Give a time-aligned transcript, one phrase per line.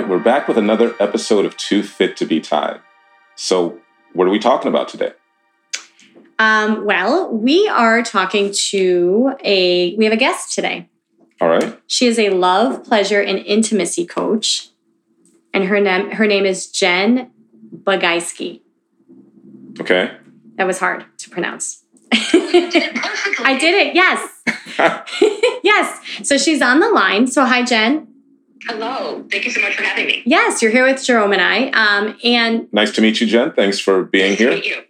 [0.00, 2.80] Right, we're back with another episode of Too Fit to Be Tied.
[3.36, 3.78] So,
[4.14, 5.12] what are we talking about today?
[6.38, 10.88] Um, well, we are talking to a, we have a guest today.
[11.38, 11.78] All right.
[11.86, 14.70] She is a love, pleasure, and intimacy coach.
[15.52, 17.30] And her name, her name is Jen
[17.82, 18.62] Bagaisky.
[19.80, 20.16] Okay.
[20.54, 21.84] That was hard to pronounce.
[22.12, 24.42] I did it, yes.
[25.62, 26.00] yes.
[26.22, 27.26] So she's on the line.
[27.26, 28.09] So, hi, Jen.
[28.66, 29.24] Hello.
[29.30, 30.22] Thank you so much for having me.
[30.26, 31.68] Yes, you're here with Jerome and I.
[31.70, 33.52] Um, and nice to meet you, Jen.
[33.52, 34.54] Thanks for being Nice to here.
[34.54, 34.82] meet you.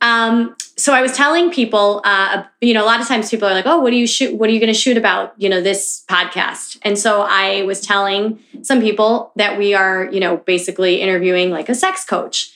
[0.00, 3.52] Um, so I was telling people, uh, you know, a lot of times people are
[3.54, 4.34] like, "Oh, what do you shoot?
[4.36, 6.78] What are you going to shoot about?" You know, this podcast.
[6.82, 11.68] And so I was telling some people that we are, you know, basically interviewing like
[11.68, 12.52] a sex coach.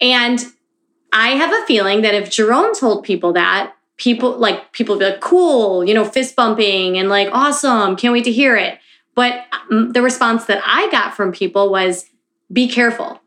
[0.00, 0.44] And
[1.12, 5.06] I have a feeling that if Jerome told people that, people like people would be
[5.10, 8.78] like, "Cool," you know, fist bumping and like, "Awesome, can't wait to hear it."
[9.16, 12.08] But um, the response that I got from people was,
[12.52, 13.20] "Be careful."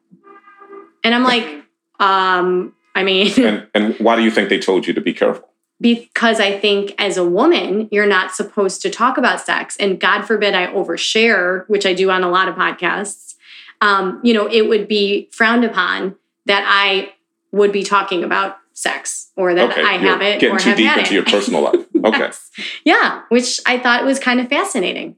[1.03, 1.43] And I'm like,
[1.99, 5.49] um, I mean, And, and why do you think they told you to be careful?
[5.81, 9.77] because I think as a woman, you're not supposed to talk about sex.
[9.77, 13.35] And God forbid I overshare, which I do on a lot of podcasts.
[13.81, 17.13] Um, you know, it would be frowned upon that I
[17.51, 19.83] would be talking about sex or that okay.
[19.83, 21.15] I have it getting or too have deep had into it.
[21.15, 21.75] your personal life.
[21.99, 22.19] Okay.
[22.19, 22.49] Yes.
[22.85, 25.17] Yeah, which I thought was kind of fascinating.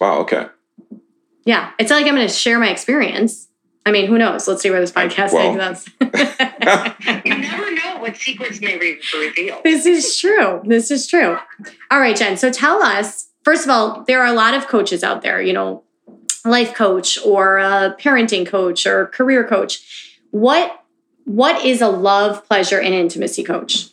[0.00, 0.18] Wow.
[0.20, 0.46] Okay.
[1.44, 3.48] Yeah, it's not like I'm going to share my experience.
[3.84, 4.48] I mean, who knows?
[4.48, 5.52] Let's see where this podcast Well.
[5.54, 6.92] takes us.
[7.24, 9.60] You never know what secrets may re- reveal.
[9.62, 10.60] This is true.
[10.64, 11.38] This is true.
[11.90, 12.36] All right, Jen.
[12.36, 15.52] So tell us, first of all, there are a lot of coaches out there, you
[15.52, 15.84] know,
[16.44, 20.18] life coach or a parenting coach or career coach.
[20.30, 20.82] What
[21.24, 23.86] what is a love, pleasure, and intimacy coach?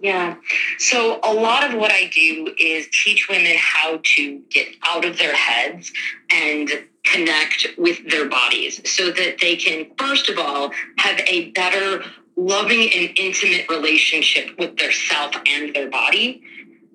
[0.00, 0.36] Yeah.
[0.78, 5.18] So a lot of what I do is teach women how to get out of
[5.18, 5.92] their heads
[6.30, 6.70] and
[7.04, 12.02] connect with their bodies so that they can, first of all, have a better,
[12.36, 16.42] loving, and intimate relationship with their self and their body.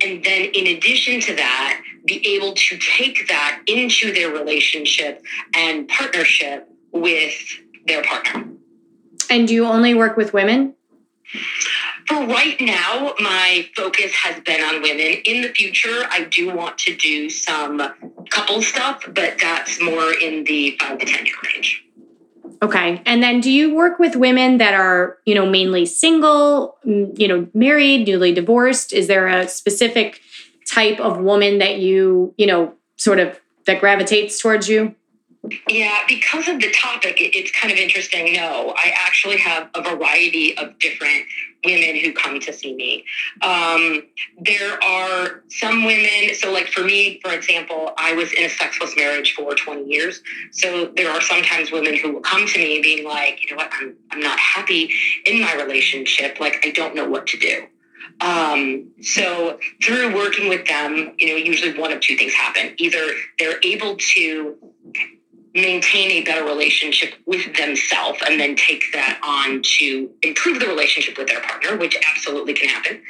[0.03, 5.23] And then, in addition to that, be able to take that into their relationship
[5.55, 7.35] and partnership with
[7.85, 8.47] their partner.
[9.29, 10.75] And do you only work with women?
[12.07, 15.21] For right now, my focus has been on women.
[15.25, 17.81] In the future, I do want to do some
[18.29, 21.83] couple stuff, but that's more in the five to 10 year range.
[22.61, 23.01] Okay.
[23.05, 27.47] And then do you work with women that are, you know, mainly single, you know,
[27.53, 28.93] married, newly divorced?
[28.93, 30.21] Is there a specific
[30.71, 34.95] type of woman that you, you know, sort of that gravitates towards you?
[35.67, 38.33] Yeah, because of the topic, it's kind of interesting.
[38.33, 41.25] No, I actually have a variety of different
[41.63, 43.03] women who come to see me.
[43.41, 44.03] Um,
[44.39, 48.95] there are some women, so like for me, for example, I was in a sexless
[48.95, 50.21] marriage for 20 years.
[50.51, 53.71] So there are sometimes women who will come to me being like, you know what,
[53.81, 54.91] I'm, I'm not happy
[55.25, 56.39] in my relationship.
[56.39, 57.67] Like, I don't know what to do.
[58.21, 62.73] Um, so through working with them, you know, usually one of two things happen.
[62.77, 64.55] Either they're able to
[65.55, 71.17] maintain a better relationship with themselves and then take that on to improve the relationship
[71.17, 73.01] with their partner, which absolutely can happen.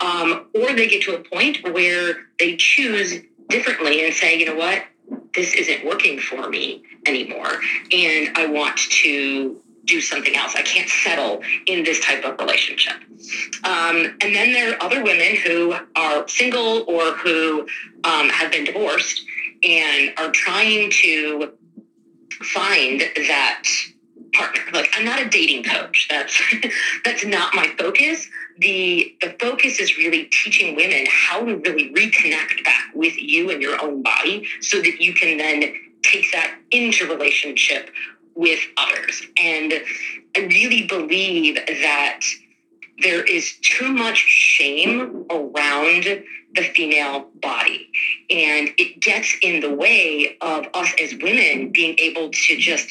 [0.00, 4.54] Um, or they get to a point where they choose differently and say, you know
[4.54, 4.84] what,
[5.34, 7.60] this isn't working for me anymore.
[7.92, 10.54] And I want to do something else.
[10.54, 12.94] I can't settle in this type of relationship.
[13.64, 17.66] Um, and then there are other women who are single or who
[18.04, 19.24] um, have been divorced
[19.64, 21.52] and are trying to
[22.40, 23.64] find that
[24.32, 24.62] partner.
[24.72, 26.06] Like I'm not a dating coach.
[26.10, 26.40] That's
[27.04, 28.28] that's not my focus.
[28.58, 33.62] The the focus is really teaching women how to really reconnect back with you and
[33.62, 37.90] your own body so that you can then take that into relationship
[38.34, 39.22] with others.
[39.42, 39.74] And
[40.36, 42.20] I really believe that
[43.00, 46.24] there is too much shame around
[46.54, 47.90] the female body.
[48.30, 52.90] And it gets in the way of us as women being able to just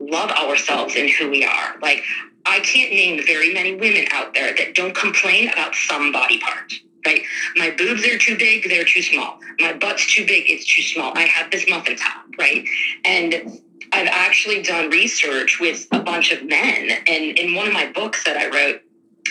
[0.00, 1.78] love ourselves and who we are.
[1.80, 2.02] Like,
[2.46, 6.72] I can't name very many women out there that don't complain about some body part.
[7.06, 7.22] right?
[7.56, 9.38] My boobs are too big, they're too small.
[9.60, 11.12] My butt's too big, it's too small.
[11.16, 12.66] I have this muffin top, right?
[13.04, 13.60] And
[13.92, 16.90] I've actually done research with a bunch of men.
[17.06, 18.80] And in one of my books that I wrote,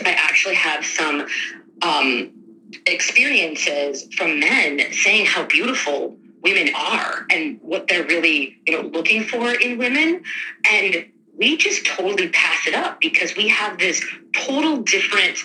[0.03, 1.27] I actually have some
[1.81, 2.31] um,
[2.85, 9.23] experiences from men saying how beautiful women are and what they're really you know looking
[9.23, 10.23] for in women
[10.71, 11.05] and
[11.37, 14.03] we just totally pass it up because we have this
[14.33, 15.37] total different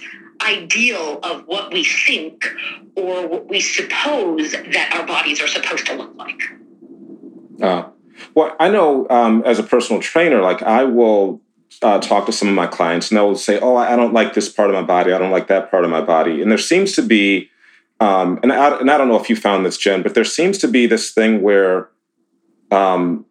[0.43, 2.44] ideal of what we think
[2.94, 6.43] or what we suppose that our bodies are supposed to look like.
[7.62, 7.88] Uh,
[8.34, 11.40] well, I know um, as a personal trainer, like I will
[11.83, 14.49] uh, talk to some of my clients and they'll say, Oh, I don't like this
[14.49, 15.13] part of my body.
[15.13, 16.43] I don't like that part of my body.
[16.43, 17.51] And there seems to be,
[18.01, 20.59] um, and, I, and I don't know if you found this, Jen, but there seems
[20.59, 21.89] to be this thing where
[22.71, 23.27] um,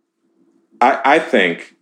[0.82, 1.76] I, I think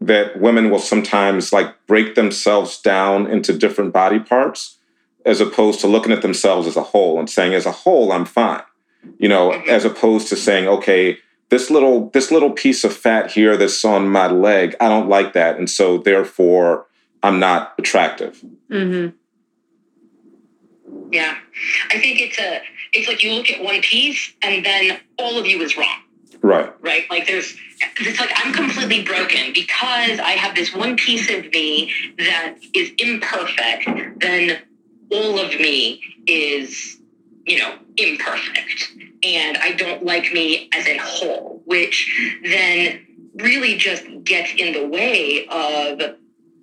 [0.00, 4.78] that women will sometimes like break themselves down into different body parts
[5.26, 8.24] as opposed to looking at themselves as a whole and saying as a whole i'm
[8.24, 8.62] fine
[9.18, 11.18] you know as opposed to saying okay
[11.50, 15.32] this little this little piece of fat here that's on my leg i don't like
[15.34, 15.58] that.
[15.58, 16.86] And so therefore
[17.22, 18.42] i'm not attractive.
[18.70, 19.16] Mm-hmm.
[21.12, 21.36] yeah.
[21.90, 22.60] I think it's a
[22.92, 26.00] it's like you look at one piece and then all of you is wrong.
[26.42, 26.72] Right.
[26.80, 27.04] Right?
[27.10, 27.56] Like there's
[27.98, 32.92] it's like I'm completely broken because I have this one piece of me that is
[32.98, 34.58] imperfect, then
[35.10, 36.99] all of me is,
[37.44, 38.92] you know, imperfect.
[39.22, 44.86] And I don't like me as a whole, which then really just gets in the
[44.86, 45.98] way of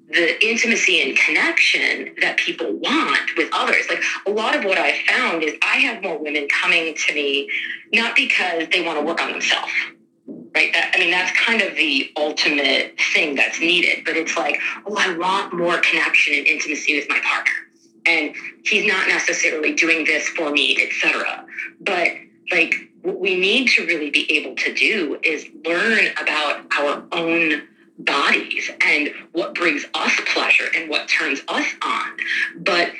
[0.09, 3.85] the intimacy and connection that people want with others.
[3.89, 7.49] Like a lot of what I've found is I have more women coming to me
[7.91, 9.71] not because they want to work on themselves
[10.57, 10.73] right?
[10.73, 14.03] That, I mean, that's kind of the ultimate thing that's needed.
[14.03, 17.53] But it's like, oh, I want more connection and intimacy with my partner,
[18.07, 18.33] and
[18.63, 21.45] he's not necessarily doing this for me, etc.
[21.81, 22.09] But
[22.51, 27.67] like, what we need to really be able to do is learn about our own
[27.99, 32.17] bodies and what brings us pleasure and what turns us on.
[32.57, 32.91] But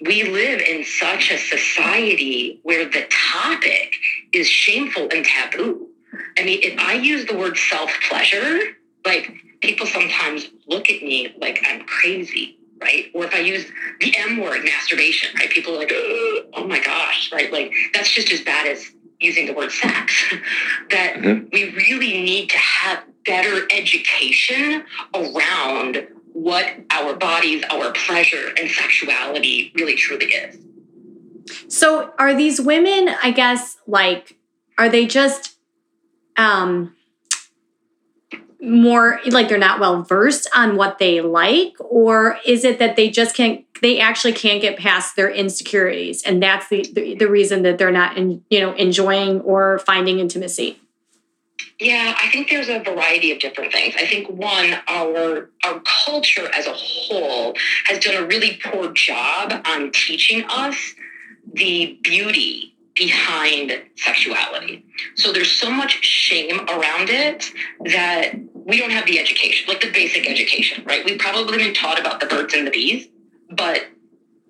[0.00, 3.94] we live in such a society where the topic
[4.32, 5.90] is shameful and taboo
[6.38, 8.60] I mean, if I use the word self pleasure,
[9.04, 9.30] like
[9.60, 13.10] people sometimes look at me like I'm crazy, right?
[13.14, 13.66] Or if I use
[14.00, 15.50] the M word, masturbation, right?
[15.50, 17.52] People are like, oh my gosh, right?
[17.52, 18.90] Like that's just as bad as
[19.20, 20.34] using the word sex.
[20.90, 21.48] that mm-hmm.
[21.52, 24.84] we really need to have better education
[25.14, 30.58] around what our bodies, our pleasure, and sexuality really truly is.
[31.68, 34.36] So, are these women, I guess, like,
[34.78, 35.56] are they just
[36.36, 36.94] um,
[38.62, 41.74] more like they're not well versed on what they like?
[41.78, 46.42] Or is it that they just can't they actually can't get past their insecurities and
[46.42, 50.78] that's the the, the reason that they're not in, you know enjoying or finding intimacy?
[51.78, 53.94] Yeah i think there's a variety of different things.
[53.96, 57.54] I think one our our culture as a whole
[57.86, 60.94] has done a really poor job on teaching us
[61.52, 62.70] the beauty
[63.00, 64.84] behind sexuality.
[65.14, 67.50] So there's so much shame around it
[67.86, 68.34] that
[68.70, 71.04] we don't have the education, like the basic education, right?
[71.04, 73.08] We've probably been taught about the birds and the bees,
[73.50, 73.86] but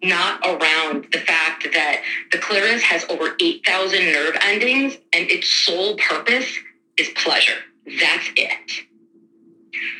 [0.02, 5.96] not around the fact that the clitoris has over 8,000 nerve endings and its sole
[5.96, 6.58] purpose
[6.96, 7.58] is pleasure.
[7.98, 8.84] That's it.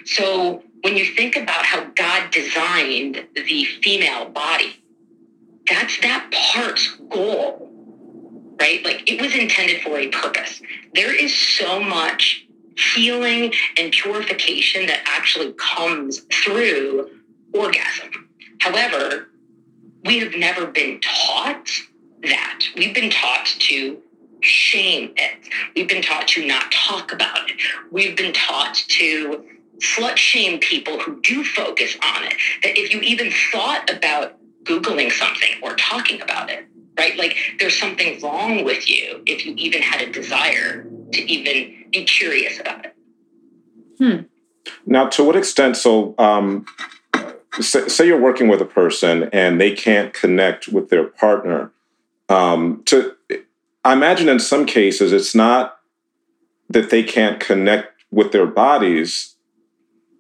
[0.04, 4.76] So when you think about how God designed the female body,
[5.66, 7.70] that's that part's goal
[8.60, 8.84] right?
[8.84, 10.60] Like it was intended for a purpose.
[10.94, 12.46] There is so much
[12.76, 17.10] healing and purification that actually comes through
[17.52, 18.28] orgasm.
[18.60, 19.28] However,
[20.04, 21.68] we have never been taught
[22.22, 22.64] that.
[22.76, 23.98] We've been taught to
[24.40, 25.48] shame it.
[25.74, 27.56] We've been taught to not talk about it.
[27.90, 29.44] We've been taught to
[29.78, 32.34] slut shame people who do focus on it.
[32.62, 36.66] That if you even thought about Googling something or talking about it,
[36.98, 37.16] right?
[37.16, 42.04] Like there's something wrong with you if you even had a desire to even be
[42.04, 42.97] curious about it.
[43.99, 44.23] Hmm.
[44.87, 45.76] Now, to what extent?
[45.76, 46.66] So, um,
[47.61, 51.73] say, say, you're working with a person and they can't connect with their partner.
[52.28, 53.16] Um, to,
[53.85, 55.78] I imagine in some cases it's not
[56.68, 59.37] that they can't connect with their bodies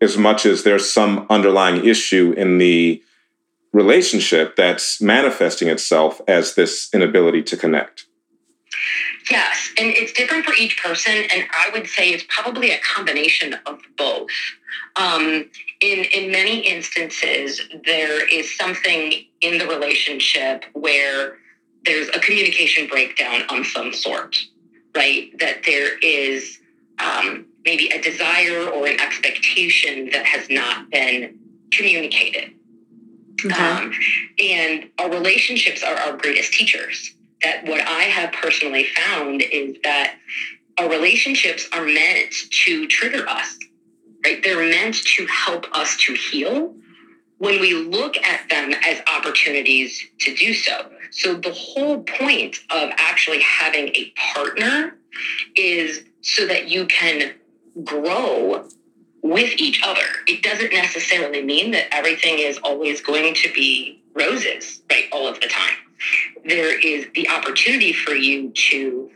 [0.00, 3.02] as much as there's some underlying issue in the
[3.72, 8.06] relationship that's manifesting itself as this inability to connect.
[9.30, 13.54] Yes, and it's different for each person, and I would say it's probably a combination
[13.64, 14.30] of both.
[14.96, 15.48] Um,
[15.80, 21.38] in in many instances, there is something in the relationship where
[21.84, 24.36] there's a communication breakdown on some sort,
[24.96, 25.30] right?
[25.38, 26.58] That there is
[26.98, 31.38] um, maybe a desire or an expectation that has not been
[31.72, 32.52] communicated.
[33.44, 33.54] Okay.
[33.54, 33.92] Um,
[34.38, 37.14] and our relationships are our greatest teachers.
[37.42, 40.16] That what I have personally found is that
[40.78, 42.32] our relationships are meant
[42.64, 43.58] to trigger us,
[44.24, 44.42] right?
[44.42, 46.74] They're meant to help us to heal
[47.38, 50.90] when we look at them as opportunities to do so.
[51.10, 54.98] So the whole point of actually having a partner
[55.56, 57.32] is so that you can
[57.82, 58.68] grow
[59.22, 60.06] with each other.
[60.26, 65.40] It doesn't necessarily mean that everything is always going to be roses, right, all of
[65.40, 65.74] the time.
[66.44, 69.10] There is the opportunity for you to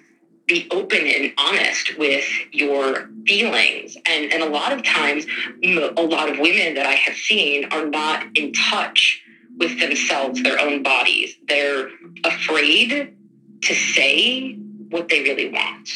[0.46, 3.96] be open and honest with your feelings.
[4.06, 5.26] And, and a lot of times,
[5.62, 9.22] a lot of women that I have seen are not in touch
[9.56, 11.36] with themselves, their own bodies.
[11.48, 11.88] They're
[12.24, 13.14] afraid
[13.62, 14.54] to say
[14.90, 15.88] what they really want,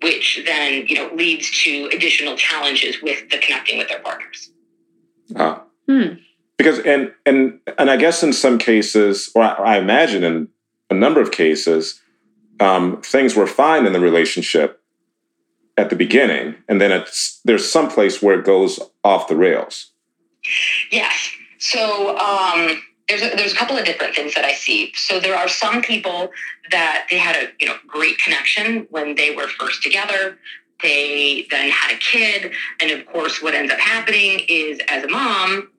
[0.00, 4.50] which then, you know, leads to additional challenges with the connecting with their partners.
[5.36, 5.58] Uh,
[5.88, 6.14] Hmm.
[6.58, 10.48] Because and and and I guess in some cases, or I, I imagine in
[10.90, 12.00] a number of cases,
[12.60, 14.82] um, things were fine in the relationship
[15.76, 19.92] at the beginning, and then it's there's some place where it goes off the rails.
[20.90, 21.30] Yes.
[21.58, 24.92] So um, there's a, there's a couple of different things that I see.
[24.94, 26.30] So there are some people
[26.70, 30.38] that they had a you know great connection when they were first together.
[30.82, 35.08] They then had a kid, and of course, what ends up happening is as a
[35.08, 35.70] mom,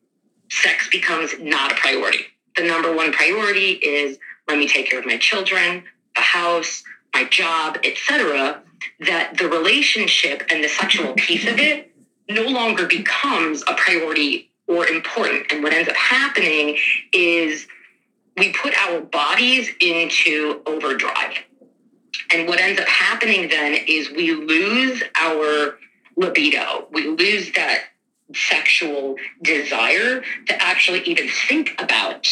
[0.49, 2.25] sex becomes not a priority.
[2.55, 5.83] The number one priority is let me take care of my children,
[6.15, 8.61] the house, my job, etc.
[9.01, 11.91] That the relationship and the sexual piece of it
[12.27, 15.51] no longer becomes a priority or important.
[15.51, 16.77] And what ends up happening
[17.11, 17.67] is
[18.37, 21.37] we put our bodies into overdrive.
[22.31, 25.77] And what ends up happening then is we lose our
[26.15, 26.87] libido.
[26.91, 27.85] We lose that
[28.33, 32.27] sexual desire to actually even think about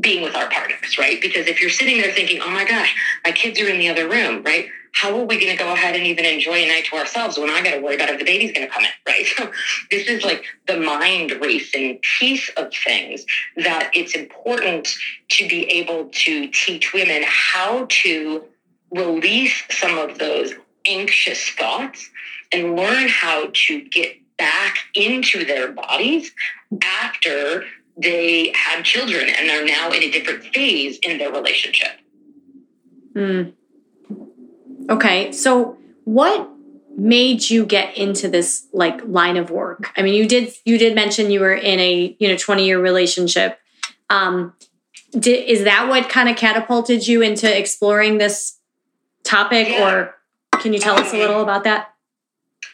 [0.00, 1.20] being with our partners, right?
[1.20, 4.08] Because if you're sitting there thinking, oh my gosh, my kids are in the other
[4.08, 4.68] room, right?
[4.92, 7.50] How are we going to go ahead and even enjoy a night to ourselves when
[7.50, 9.26] I got to worry about if the baby's going to come in, right?
[9.26, 9.50] So
[9.90, 13.24] this is like the mind racing piece of things
[13.56, 14.94] that it's important
[15.30, 18.44] to be able to teach women how to
[18.90, 20.54] release some of those
[20.86, 22.08] anxious thoughts
[22.52, 26.32] and learn how to get back into their bodies
[26.82, 27.64] after
[28.00, 31.90] they have children and are now in a different phase in their relationship.
[33.14, 33.42] Hmm.
[34.88, 36.48] Okay, so what
[36.96, 39.90] made you get into this like line of work?
[39.96, 42.80] I mean, you did you did mention you were in a you know twenty year
[42.80, 43.58] relationship.
[44.08, 44.54] Um,
[45.12, 48.58] did, is that what kind of catapulted you into exploring this
[49.24, 49.90] topic, Yeah.
[49.92, 50.14] or
[50.60, 51.94] can you tell us a little about that?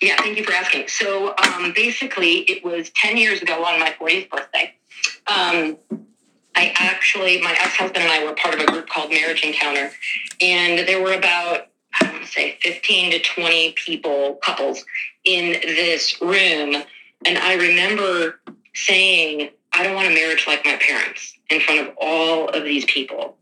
[0.00, 0.88] Yeah, thank you for asking.
[0.88, 4.74] So um, basically, it was 10 years ago on my 40th birthday.
[5.26, 5.78] Um,
[6.56, 9.90] I actually, my ex husband and I were part of a group called Marriage Encounter,
[10.40, 11.68] and there were about,
[12.00, 14.84] I want to say, 15 to 20 people, couples
[15.24, 16.82] in this room.
[17.26, 18.40] And I remember
[18.74, 22.84] saying, I don't want a marriage like my parents in front of all of these
[22.84, 23.36] people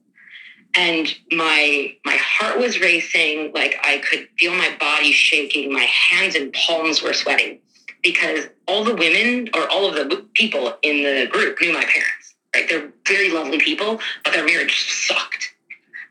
[0.77, 6.35] and my my heart was racing like i could feel my body shaking my hands
[6.35, 7.59] and palms were sweating
[8.03, 12.35] because all the women or all of the people in the group knew my parents
[12.55, 12.69] right?
[12.69, 15.55] They're very lovely people but their marriage sucked.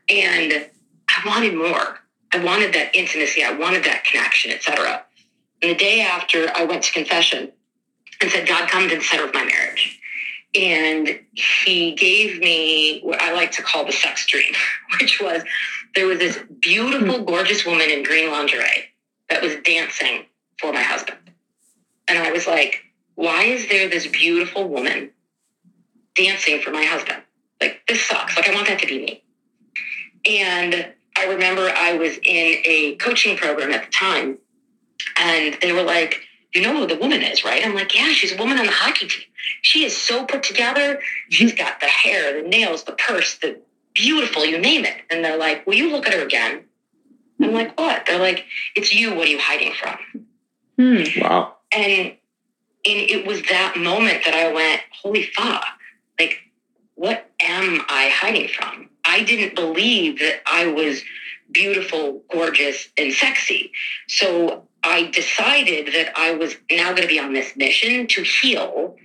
[0.08, 0.68] And
[1.08, 2.00] i wanted more.
[2.32, 3.44] I wanted that intimacy.
[3.44, 5.04] I wanted that connection etc
[5.62, 7.50] and the day after i went to confession
[8.20, 9.98] and said god come center of my marriage
[10.54, 14.52] and he gave me what I like to call the sex dream,
[15.00, 15.42] which was
[15.94, 17.24] there was this beautiful, hmm.
[17.24, 18.90] gorgeous woman in green lingerie
[19.30, 20.26] that was dancing
[20.58, 21.18] for my husband.
[22.08, 22.82] And I was like,
[23.14, 25.10] why is there this beautiful woman
[26.14, 27.22] dancing for my husband?
[27.60, 28.36] Like, this sucks.
[28.36, 29.24] Like, I want that to be me.
[30.28, 34.38] And I remember I was in a coaching program at the time,
[35.18, 36.22] and they were like,
[36.54, 37.64] you know who the woman is, right?
[37.64, 39.24] I'm like, yeah, she's a woman on the hockey team.
[39.62, 41.00] She is so put together.
[41.30, 43.60] She's got the hair, the nails, the purse, the
[43.94, 44.96] beautiful, you name it.
[45.10, 46.64] And they're like, will you look at her again?
[47.40, 48.06] I'm like, what?
[48.06, 48.44] They're like,
[48.76, 49.14] it's you.
[49.14, 49.98] What are you hiding from?
[50.78, 51.20] Hmm.
[51.20, 51.56] Wow.
[51.72, 52.16] And
[52.84, 55.64] and it was that moment that I went, holy fuck!
[56.18, 56.38] Like,
[56.94, 58.90] what am I hiding from?
[59.04, 61.02] I didn't believe that I was
[61.50, 63.72] beautiful, gorgeous, and sexy.
[64.08, 68.96] So I decided that I was now going to be on this mission to heal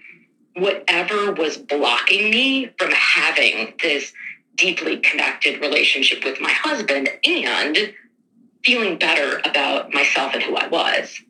[0.56, 4.12] whatever was blocking me from having this
[4.56, 7.94] deeply connected relationship with my husband and
[8.64, 11.22] feeling better about myself and who I was.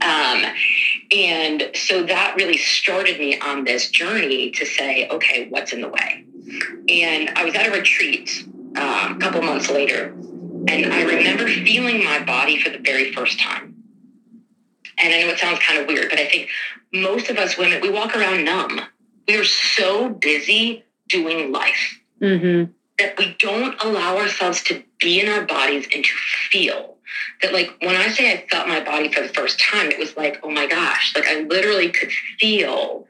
[0.00, 0.44] Um,
[1.14, 5.88] and so that really started me on this journey to say, okay, what's in the
[5.88, 6.24] way?
[6.88, 8.44] And I was at a retreat
[8.76, 10.16] uh, a couple months later,
[10.68, 13.74] and I remember feeling my body for the very first time.
[14.98, 16.48] And I know it sounds kind of weird, but I think
[16.92, 18.80] most of us women, we walk around numb.
[19.26, 22.70] We are so busy doing life Mm-hmm.
[23.00, 26.10] that we don't allow ourselves to be in our bodies and to
[26.50, 26.96] feel
[27.42, 30.16] that like when i say i felt my body for the first time it was
[30.16, 33.08] like oh my gosh like i literally could feel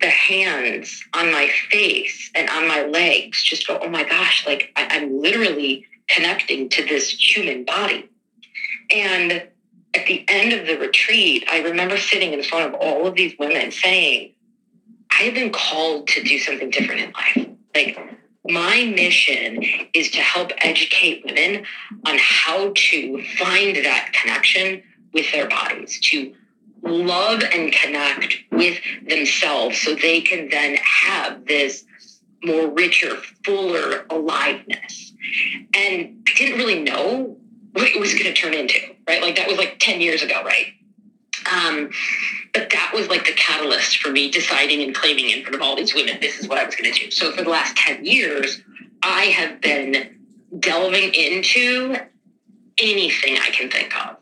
[0.00, 4.72] the hands on my face and on my legs just go oh my gosh like
[4.74, 8.08] I, i'm literally connecting to this human body.
[8.94, 9.48] And
[9.94, 13.34] at the end of the retreat i remember sitting in front of all of these
[13.38, 14.32] women saying
[15.10, 17.48] i have been called to do something different in life.
[17.74, 17.98] Like
[18.48, 19.62] my mission
[19.94, 21.64] is to help educate women
[22.06, 26.34] on how to find that connection with their bodies, to
[26.82, 31.84] love and connect with themselves so they can then have this
[32.44, 35.12] more richer, fuller aliveness.
[35.74, 37.36] And I didn't really know
[37.72, 39.22] what it was going to turn into, right?
[39.22, 40.66] Like that was like 10 years ago, right?
[41.50, 41.90] Um,
[42.52, 45.76] but that was like the catalyst for me deciding and claiming in front of all
[45.76, 47.10] these women, this is what I was going to do.
[47.10, 48.60] So for the last 10 years,
[49.02, 50.18] I have been
[50.58, 51.96] delving into
[52.78, 54.16] anything I can think of.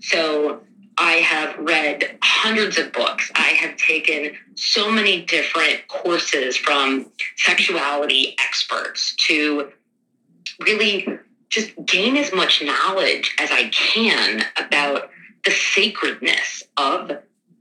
[0.00, 0.62] So
[0.98, 3.30] I have read hundreds of books.
[3.34, 9.72] I have taken so many different courses from sexuality experts to
[10.60, 11.06] really
[11.48, 15.10] just gain as much knowledge as I can about
[15.44, 17.12] the sacredness of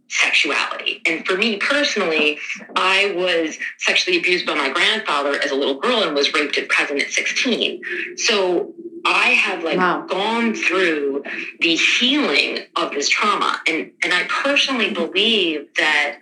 [0.08, 1.02] sexuality.
[1.06, 2.40] And for me personally,
[2.76, 6.70] I was sexually abused by my grandfather as a little girl and was raped at
[6.70, 7.82] present at 16.
[8.18, 8.74] So
[9.06, 10.06] I have like Wow.
[10.08, 11.24] gone through
[11.60, 13.62] the healing of this trauma.
[13.68, 16.18] And and I personally believe that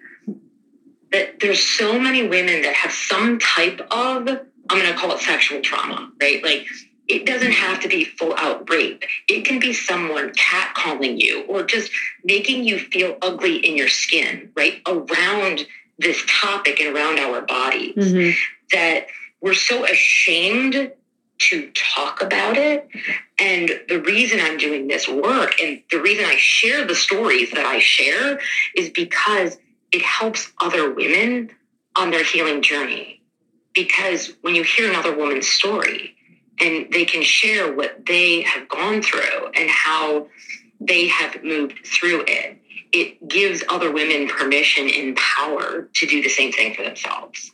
[1.12, 4.28] that there's so many women that have some type of
[4.70, 6.42] I'm going to call it sexual trauma, right?
[6.44, 6.66] Like
[7.10, 9.04] it doesn't have to be full out rape.
[9.28, 11.92] It can be someone catcalling you or just
[12.24, 14.82] making you feel ugly in your skin, right?
[14.88, 15.66] Around
[16.00, 18.32] this topic and around our bodies Mm-hmm.
[18.72, 19.08] that
[19.42, 20.92] we're so ashamed
[21.50, 22.88] to talk about it.
[23.40, 27.66] And the reason I'm doing this work and the reason I share the stories that
[27.66, 28.40] I share
[28.76, 29.58] is because
[29.92, 31.52] it helps other women
[31.96, 33.22] on their healing journey.
[33.74, 36.16] Because when you hear another woman's story
[36.60, 40.28] and they can share what they have gone through and how
[40.80, 42.60] they have moved through it,
[42.92, 47.52] it gives other women permission and power to do the same thing for themselves.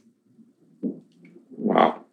[1.52, 2.06] Wow.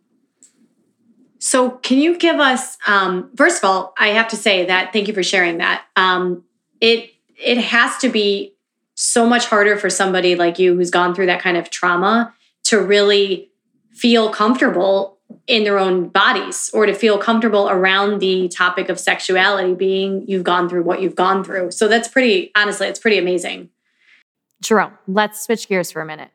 [1.46, 2.76] So, can you give us?
[2.87, 5.85] Um, first of all, I have to say that thank you for sharing that.
[5.94, 6.42] Um,
[6.80, 8.54] it it has to be
[8.94, 12.80] so much harder for somebody like you who's gone through that kind of trauma to
[12.80, 13.50] really
[13.92, 19.74] feel comfortable in their own bodies or to feel comfortable around the topic of sexuality
[19.74, 23.68] being you've gone through what you've gone through so that's pretty honestly it's pretty amazing
[24.62, 26.30] Jerome, let's switch gears for a minute.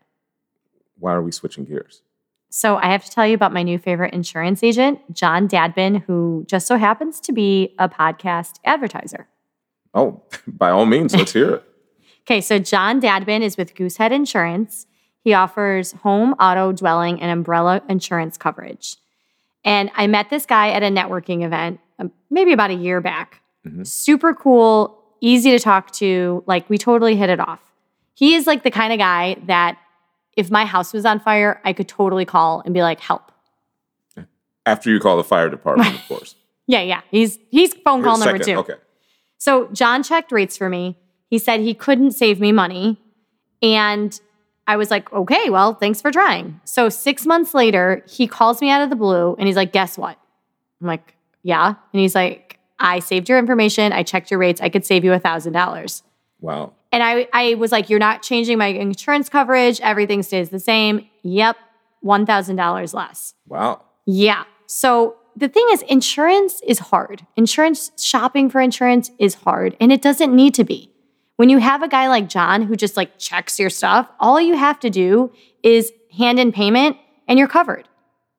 [0.97, 2.01] Why are we switching gears?
[2.53, 6.43] So, I have to tell you about my new favorite insurance agent, John Dadbin, who
[6.47, 9.27] just so happens to be a podcast advertiser.
[9.93, 11.63] Oh, by all means, let's hear it.
[12.27, 14.85] Okay, so John Dadbin is with Goosehead Insurance.
[15.23, 18.97] He offers home, auto, dwelling, and umbrella insurance coverage.
[19.65, 23.41] And I met this guy at a networking event um, maybe about a year back.
[23.65, 23.87] Mhm.
[23.87, 26.43] Super cool, easy to talk to.
[26.45, 27.59] Like, we totally hit it off.
[28.13, 29.79] He is like the kind of guy that
[30.37, 33.31] if my house was on fire, I could totally call and be like, help.
[34.65, 36.35] After you call the fire department, of course.
[36.67, 37.01] Yeah, yeah.
[37.09, 38.55] He's he's phone call number two.
[38.59, 38.75] Okay.
[39.37, 40.97] So John checked rates for me.
[41.27, 42.97] He said he couldn't save me money.
[43.61, 44.17] And
[44.67, 46.61] I was like, okay, well, thanks for trying.
[46.63, 49.97] So six months later, he calls me out of the blue and he's like, guess
[49.97, 50.17] what?
[50.79, 51.67] I'm like, yeah.
[51.67, 53.91] And he's like, I saved your information.
[53.91, 54.61] I checked your rates.
[54.61, 56.03] I could save you a thousand dollars.
[56.41, 56.73] Wow.
[56.91, 59.79] And I, I was like, you're not changing my insurance coverage.
[59.81, 61.07] Everything stays the same.
[61.23, 61.55] Yep.
[62.03, 63.33] $1,000 less.
[63.47, 63.83] Wow.
[64.05, 64.43] Yeah.
[64.65, 67.25] So the thing is, insurance is hard.
[67.35, 70.91] Insurance, shopping for insurance is hard, and it doesn't need to be.
[71.37, 74.55] When you have a guy like John who just like checks your stuff, all you
[74.55, 75.31] have to do
[75.63, 77.87] is hand in payment and you're covered.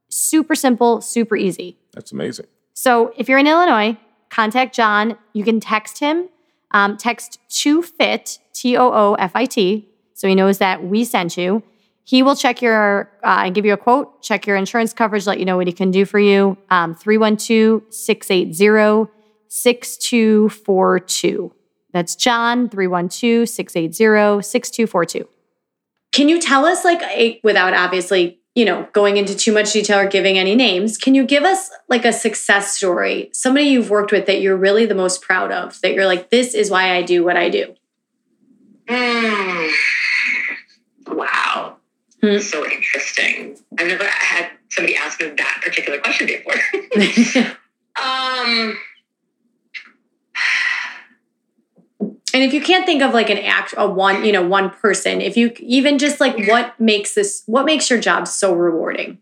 [0.08, 1.78] Super simple, super easy.
[1.94, 2.46] That's amazing.
[2.74, 3.98] So if you're in Illinois,
[4.30, 5.16] contact John.
[5.32, 6.28] You can text him.
[6.72, 11.04] Um, text to fit T O O F I T, so he knows that we
[11.04, 11.62] sent you.
[12.04, 15.38] He will check your uh, and give you a quote, check your insurance coverage, let
[15.38, 16.56] you know what he can do for you.
[16.70, 19.11] Um, 312 680
[19.48, 21.52] 6242.
[21.92, 25.28] That's John, 312 680 6242.
[26.12, 29.98] Can you tell us, like, a, without obviously, you know, going into too much detail
[30.00, 34.12] or giving any names, can you give us like a success story, somebody you've worked
[34.12, 37.02] with that you're really the most proud of, that you're like, this is why I
[37.02, 37.74] do what I do?
[38.88, 39.70] Mm.
[41.08, 41.76] Wow.
[42.20, 42.38] Hmm.
[42.38, 43.58] So interesting.
[43.78, 46.54] I've never had somebody ask me that particular question before.
[48.02, 48.78] um,
[52.34, 55.20] And if you can't think of like an act, a one, you know, one person,
[55.20, 59.18] if you even just like what makes this, what makes your job so rewarding?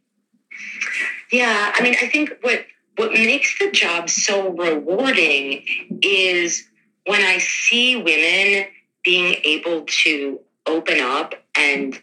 [1.32, 5.64] yeah, I mean, I think what what makes the job so rewarding
[6.02, 6.66] is
[7.06, 8.66] when I see women
[9.02, 12.00] being able to open up and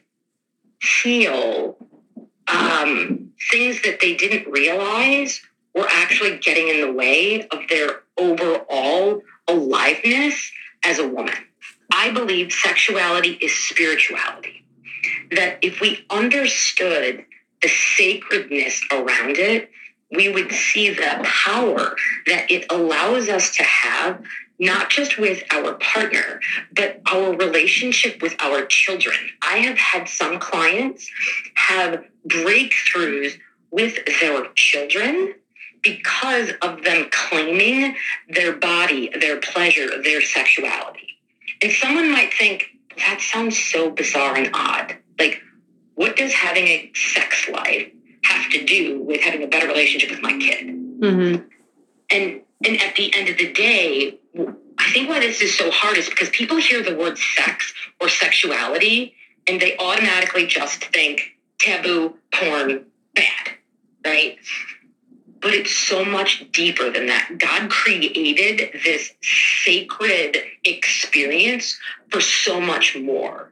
[0.81, 1.77] feel
[2.47, 5.41] um, things that they didn't realize
[5.75, 10.51] were actually getting in the way of their overall aliveness
[10.83, 11.35] as a woman.
[11.91, 14.63] I believe sexuality is spirituality.
[15.31, 17.25] That if we understood
[17.61, 19.69] the sacredness around it,
[20.11, 21.95] we would see the power
[22.27, 24.23] that it allows us to have,
[24.59, 26.39] not just with our partner,
[26.73, 29.17] but our relationship with our children.
[29.41, 31.09] I have had some clients
[31.55, 33.37] have breakthroughs
[33.71, 35.33] with their children
[35.95, 37.95] because of them claiming
[38.29, 41.17] their body, their pleasure, their sexuality.
[41.61, 42.65] And someone might think,
[42.97, 44.97] that sounds so bizarre and odd.
[45.19, 45.41] Like,
[45.95, 47.91] what does having a sex life
[48.23, 50.67] have to do with having a better relationship with my kid?
[50.67, 51.43] Mm-hmm.
[52.11, 54.17] And and at the end of the day,
[54.79, 57.71] I think why this is so hard is because people hear the word sex
[58.01, 59.13] or sexuality
[59.47, 63.51] and they automatically just think taboo, porn, bad,
[64.03, 64.37] right?
[65.41, 67.37] But it's so much deeper than that.
[67.37, 71.77] God created this sacred experience
[72.09, 73.51] for so much more.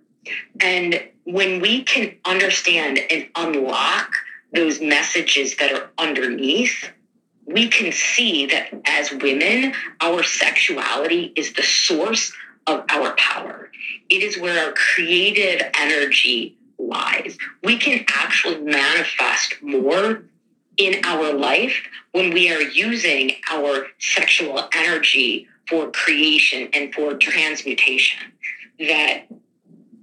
[0.61, 4.11] And when we can understand and unlock
[4.53, 6.89] those messages that are underneath,
[7.45, 12.33] we can see that as women, our sexuality is the source
[12.67, 13.69] of our power.
[14.09, 17.37] It is where our creative energy lies.
[17.63, 20.23] We can actually manifest more
[20.77, 28.19] in our life when we are using our sexual energy for creation and for transmutation.
[28.79, 29.23] That,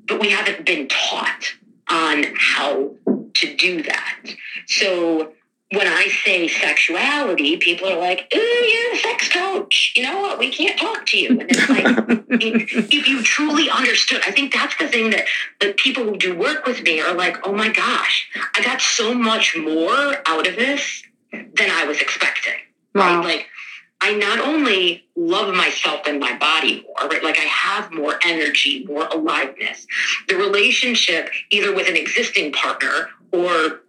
[0.06, 1.54] but we haven't been taught
[1.88, 2.94] on how
[3.34, 4.18] to do that.
[4.66, 5.32] So
[5.72, 10.38] when I say sexuality, people are like, "Ooh, you're a sex coach." You know what?
[10.38, 11.30] We can't talk to you.
[11.30, 11.86] And it's like,
[12.30, 15.26] if, if you truly understood, I think that's the thing that
[15.60, 19.14] the people who do work with me are like, "Oh my gosh, I got so
[19.14, 22.54] much more out of this than I was expecting."
[22.94, 23.20] Wow.
[23.20, 23.24] Right?
[23.24, 23.46] Like,
[24.02, 27.22] I not only love myself and my body more, right?
[27.22, 29.86] Like I have more energy, more aliveness.
[30.26, 33.81] The relationship, either with an existing partner or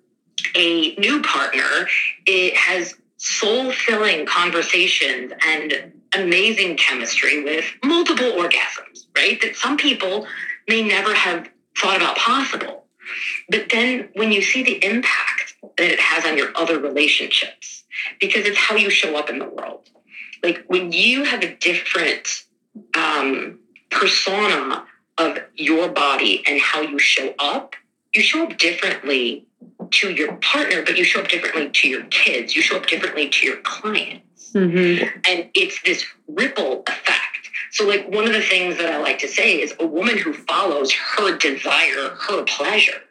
[0.56, 1.88] a new partner,
[2.26, 9.40] it has soul filling conversations and amazing chemistry with multiple orgasms, right?
[9.42, 10.28] That some people
[10.68, 12.86] may never have thought about possible.
[13.50, 17.84] But then when you see the impact that it has on your other relationships,
[18.20, 19.90] because it's how you show up in the world.
[20.44, 22.44] Like when you have a different
[22.98, 24.86] um, persona
[25.18, 27.76] of your body and how you show up,
[28.14, 29.48] you show up differently
[29.92, 32.56] to your partner, but you show up differently to your kids.
[32.56, 34.52] You show up differently to your clients.
[34.54, 35.04] Mm-hmm.
[35.30, 37.50] And it's this ripple effect.
[37.72, 40.34] So, like, one of the things that I like to say is a woman who
[40.34, 43.02] follows her desire, her pleasure,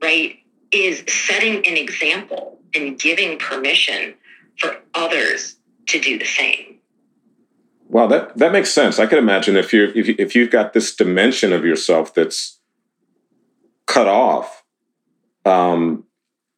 [0.00, 0.38] right,
[0.70, 4.14] is setting an example and giving permission
[4.58, 5.56] for others
[5.88, 6.78] to do the same.
[7.88, 8.98] Wow, that that makes sense.
[8.98, 12.58] I can imagine if you if you, if you've got this dimension of yourself that's
[13.86, 14.61] cut off,
[15.44, 16.04] um,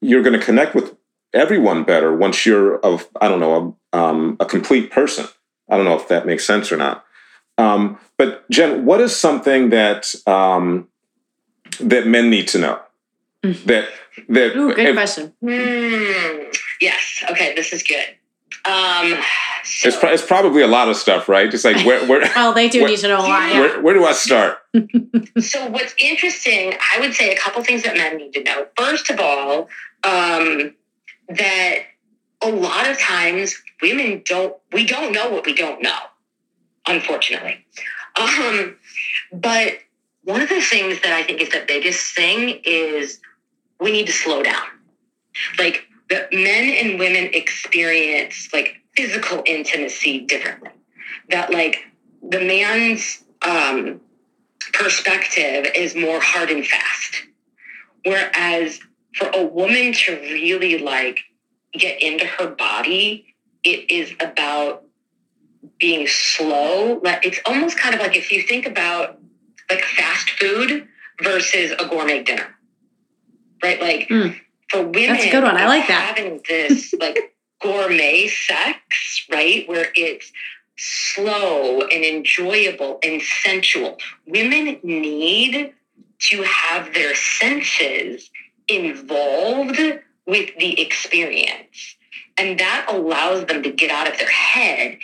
[0.01, 0.97] you're going to connect with
[1.33, 5.27] everyone better once you're of I don't know a, um, a complete person.
[5.69, 7.05] I don't know if that makes sense or not.
[7.57, 10.89] Um, but Jen, what is something that um,
[11.81, 12.81] that men need to know?
[13.43, 13.89] That
[14.29, 15.33] that Ooh, good if- question.
[15.41, 16.51] Hmm.
[16.81, 17.25] Yes.
[17.31, 17.55] Okay.
[17.55, 18.17] This is good.
[19.65, 21.51] So, it's, pro- it's probably a lot of stuff, right?
[21.51, 23.51] Just like where where Well, they do What- need to know a lot.
[23.51, 23.61] Yeah.
[23.61, 24.59] where, where do I start?
[25.41, 28.67] so what's interesting, I would say a couple things that men need to know.
[28.77, 29.69] First of all,
[30.05, 30.75] um,
[31.29, 31.79] that
[32.43, 35.99] a lot of times women don't, we don't know what we don't know,
[36.87, 37.65] unfortunately.
[38.21, 38.77] Um,
[39.33, 39.79] but
[40.25, 43.21] one of the things that I think is the biggest thing is
[43.81, 44.63] we need to slow down.
[45.59, 50.71] Like the men and women experience like physical intimacy differently.
[51.31, 51.87] That like
[52.23, 54.01] the man's um,
[54.73, 57.27] perspective is more hard and fast.
[58.05, 58.81] Whereas
[59.15, 61.21] for a woman to really like
[61.73, 64.85] get into her body, it is about
[65.79, 67.01] being slow.
[67.03, 69.19] Like It's almost kind of like if you think about
[69.71, 70.89] like fast food
[71.23, 72.55] versus a gourmet dinner,
[73.63, 73.81] right?
[73.81, 74.39] Like mm.
[74.69, 75.57] for women, that's a good one.
[75.57, 76.17] I like that.
[76.17, 77.19] Having this like
[77.65, 80.31] gourmet sex, right, where it's
[80.77, 83.99] slow and enjoyable and sensual.
[84.27, 85.73] Women need
[86.19, 88.31] to have their senses
[88.69, 89.81] involved
[90.27, 91.97] with the experience.
[92.39, 94.99] And that allows them to get out of their head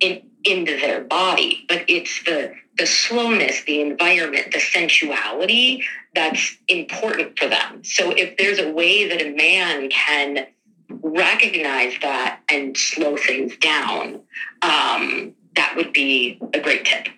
[0.00, 1.64] and into their body.
[1.68, 5.82] But it's the the slowness, the environment, the sensuality
[6.14, 7.82] that's important for them.
[7.84, 10.46] So if there's a way that a man can
[10.88, 14.20] recognize that and slow things down,
[14.62, 17.08] um, that would be a great tip.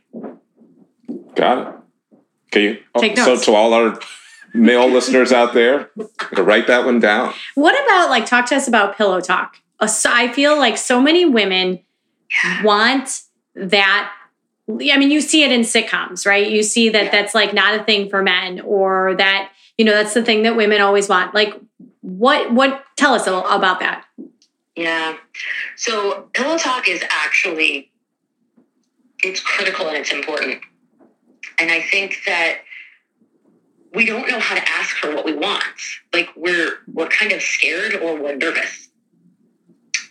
[1.35, 1.74] Got it.
[2.50, 2.78] Can you?
[2.94, 3.44] Oh, Take notes.
[3.44, 4.00] So to all our
[4.54, 5.90] male listeners out there,
[6.35, 7.35] to write that one down.
[7.54, 9.57] What about like talk to us about pillow talk?
[9.81, 11.81] I feel like so many women
[12.64, 13.22] want
[13.54, 14.12] that
[14.68, 16.50] I mean, you see it in sitcoms, right?
[16.50, 20.12] You see that that's like not a thing for men, or that you know that's
[20.12, 21.35] the thing that women always want.
[21.35, 21.54] Like,
[22.09, 22.85] what what?
[22.97, 24.05] Tell us about that.
[24.75, 25.16] Yeah.
[25.77, 27.90] So pillow talk is actually
[29.23, 30.62] it's critical and it's important,
[31.59, 32.61] and I think that
[33.94, 35.64] we don't know how to ask for what we want.
[36.12, 38.88] Like we're we're kind of scared or we're nervous.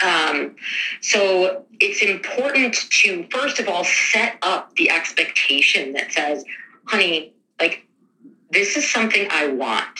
[0.04, 0.56] Um,
[1.02, 6.46] so it's important to, first of all, set up the expectation that says,
[6.86, 7.88] honey, like,
[8.52, 10.00] this is something I want.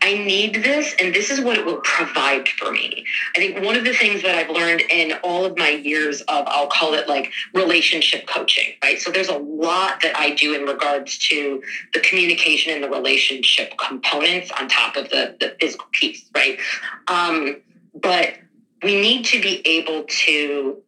[0.00, 3.04] I need this, and this is what it will provide for me.
[3.36, 6.44] I think one of the things that I've learned in all of my years of,
[6.46, 9.00] I'll call it like relationship coaching, right?
[9.00, 11.60] So there's a lot that I do in regards to
[11.94, 16.60] the communication and the relationship components on top of the, the physical piece, right?
[17.08, 17.60] Um,
[17.94, 18.34] but
[18.82, 20.80] we need to be able to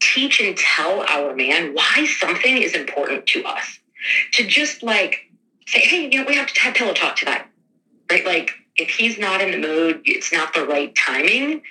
[0.00, 3.78] teach and tell our man why something is important to us.
[4.34, 5.30] To just like
[5.66, 7.46] say, hey, you know, we have to have pillow talk tonight,
[8.10, 8.24] right?
[8.24, 11.62] Like if he's not in the mood, it's not the right timing,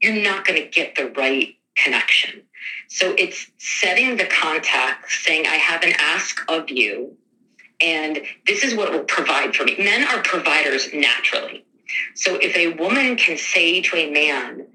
[0.00, 2.42] you're not going to get the right connection.
[2.88, 7.16] So it's setting the context, saying, I have an ask of you,
[7.80, 9.76] and this is what will provide for me.
[9.78, 11.64] Men are providers naturally.
[12.14, 14.66] So if a woman can say to a man,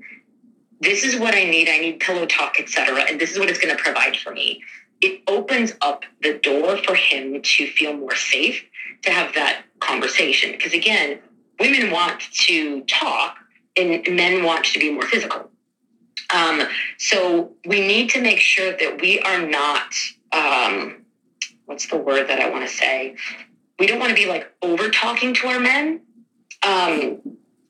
[0.79, 3.59] this is what I need, I need pillow talk, etc., and this is what it's
[3.59, 4.61] going to provide for me,
[5.01, 8.63] it opens up the door for him to feel more safe
[9.03, 10.51] to have that conversation.
[10.51, 11.19] Because again,
[11.59, 13.37] women want to talk
[13.77, 15.49] and men want to be more physical.
[16.33, 16.63] Um,
[16.97, 19.93] so we need to make sure that we are not,
[20.31, 21.05] um,
[21.65, 23.15] what's the word that I want to say?
[23.77, 26.01] We don't want to be like over talking to our men
[26.63, 27.19] um,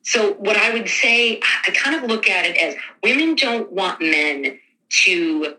[0.04, 4.02] so what I would say, I kind of look at it as women don't want
[4.02, 4.60] men
[5.06, 5.56] to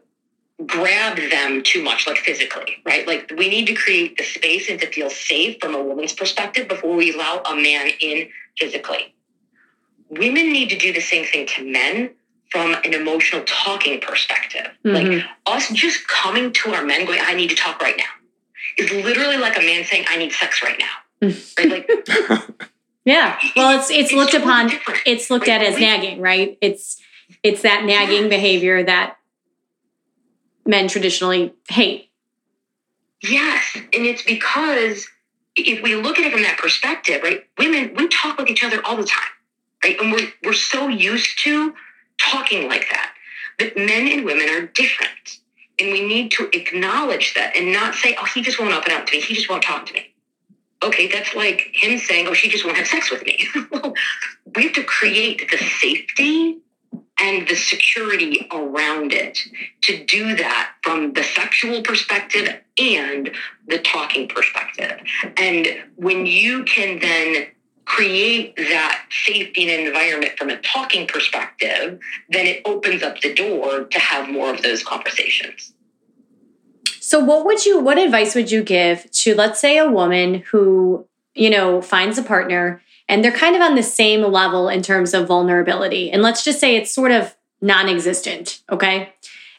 [0.66, 3.06] grab them too much, like physically, right?
[3.06, 6.68] Like we need to create the space and to feel safe from a woman's perspective
[6.68, 9.14] before we allow a man in physically.
[10.10, 12.10] Women need to do the same thing to men
[12.50, 14.68] from an emotional talking perspective.
[14.84, 15.12] Mm-hmm.
[15.12, 18.04] Like us just coming to our men going, I need to talk right now
[18.78, 21.28] is literally like a man saying, I need sex right now.
[21.58, 21.68] right?
[21.68, 21.90] Like
[23.04, 23.38] Yeah.
[23.54, 25.00] Well, it's it's, it's looked upon different.
[25.06, 26.56] it's looked at as nagging, right?
[26.60, 27.00] It's
[27.42, 29.16] it's that nagging behavior that
[30.66, 32.10] men traditionally hate.
[33.22, 35.08] Yes, and it's because
[35.56, 37.44] if we look at it from that perspective, right?
[37.58, 39.32] Women we talk with each other all the time,
[39.82, 39.98] right?
[40.00, 41.74] And we're we're so used to
[42.20, 43.12] talking like that.
[43.58, 45.38] But men and women are different.
[45.80, 49.06] And we need to acknowledge that and not say, oh, he just won't open up
[49.06, 49.20] to me.
[49.20, 50.14] He just won't talk to me
[50.84, 53.48] okay, that's like him saying, oh, she just won't have sex with me.
[54.56, 56.58] we have to create the safety
[57.20, 59.38] and the security around it
[59.82, 62.48] to do that from the sexual perspective
[62.78, 63.30] and
[63.68, 65.00] the talking perspective.
[65.36, 67.46] And when you can then
[67.84, 72.00] create that safety and environment from a talking perspective,
[72.30, 75.72] then it opens up the door to have more of those conversations.
[77.00, 81.06] So what would you what advice would you give to let's say a woman who,
[81.34, 85.14] you know, finds a partner and they're kind of on the same level in terms
[85.14, 86.10] of vulnerability.
[86.10, 89.12] And let's just say it's sort of non-existent, okay?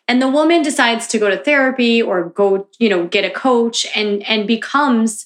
[0.08, 3.88] and the woman decides to go to therapy or go, you know, get a coach
[3.96, 5.26] and and becomes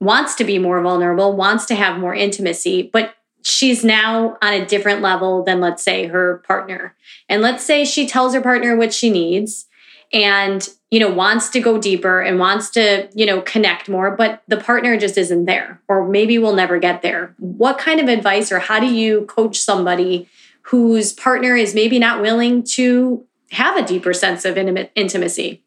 [0.00, 4.66] wants to be more vulnerable, wants to have more intimacy, but she's now on a
[4.66, 6.94] different level than let's say her partner.
[7.28, 9.66] And let's say she tells her partner what she needs
[10.12, 14.42] and you know wants to go deeper and wants to you know connect more but
[14.48, 17.34] the partner just isn't there or maybe we'll never get there.
[17.38, 20.28] What kind of advice or how do you coach somebody
[20.62, 25.62] whose partner is maybe not willing to have a deeper sense of intimate intimacy?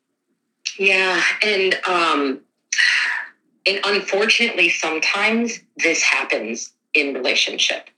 [0.78, 2.42] Yeah and um
[3.66, 7.90] and unfortunately sometimes this happens in relationship.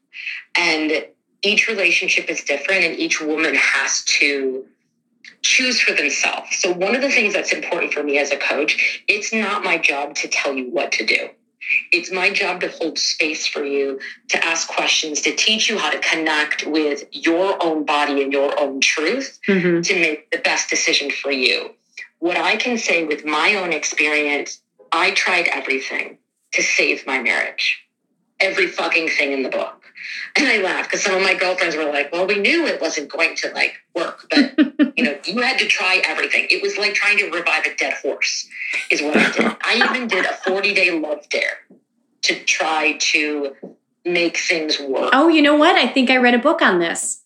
[0.58, 1.06] And
[1.42, 4.66] each relationship is different and each woman has to
[5.44, 9.04] choose for themselves so one of the things that's important for me as a coach
[9.08, 11.30] it's not my job to tell you what to do
[11.92, 15.92] it's my job to hold space for you, to ask questions, to teach you how
[15.92, 19.82] to connect with your own body and your own truth mm-hmm.
[19.82, 21.72] to make the best decision for you.
[22.20, 26.18] What I can say with my own experience, I tried everything
[26.54, 27.86] to save my marriage.
[28.40, 29.83] Every fucking thing in the book.
[30.36, 33.10] And I laughed because some of my girlfriends were like, well, we knew it wasn't
[33.10, 34.54] going to like work, but
[34.98, 36.48] you know, you had to try everything.
[36.50, 38.48] It was like trying to revive a dead horse,
[38.90, 39.58] is what I did.
[39.64, 41.60] I even did a 40 day love dare
[42.24, 43.56] to try to
[44.06, 45.12] make things work.
[45.14, 47.22] oh you know what i think i read a book on this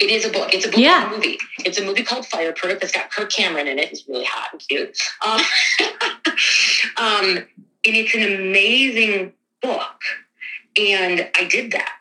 [0.00, 0.54] It is a book.
[0.54, 0.78] It's a book.
[0.80, 1.06] Yeah.
[1.06, 1.36] A movie.
[1.58, 2.78] It's a movie called Fireproof.
[2.82, 3.90] It's got Kirk Cameron in it.
[3.90, 4.98] He's really hot and cute.
[5.20, 5.40] Um,
[6.96, 7.44] um,
[7.84, 10.00] and it's an amazing book.
[10.80, 11.92] And I did that.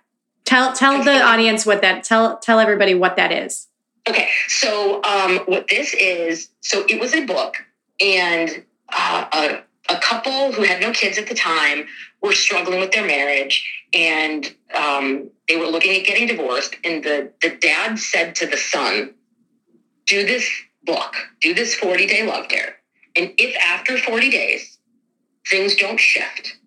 [0.53, 3.67] Tell tell the audience what that tell tell everybody what that is
[4.07, 7.55] Okay, so um, what this is, so it was a book,
[8.01, 11.85] and uh, a, a couple who had no kids at the time
[12.21, 16.75] were struggling with their marriage, and um, they were looking at getting divorced.
[16.83, 19.13] And the the dad said to the son,
[20.05, 20.49] "Do this
[20.83, 22.75] book, do this forty day love dare,
[23.15, 24.79] and if after forty days
[25.49, 26.57] things don't shift,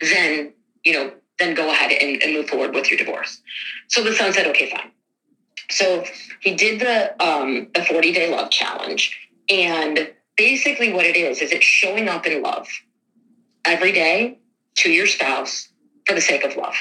[0.00, 3.40] then you know, then go ahead and, and move forward with your divorce."
[3.88, 4.90] So the son said, "Okay, fine."
[5.70, 6.04] So
[6.40, 9.28] he did the um, the 40 day love challenge.
[9.48, 12.68] And basically, what it is, is it's showing up in love
[13.64, 14.38] every day
[14.76, 15.68] to your spouse
[16.06, 16.74] for the sake of love.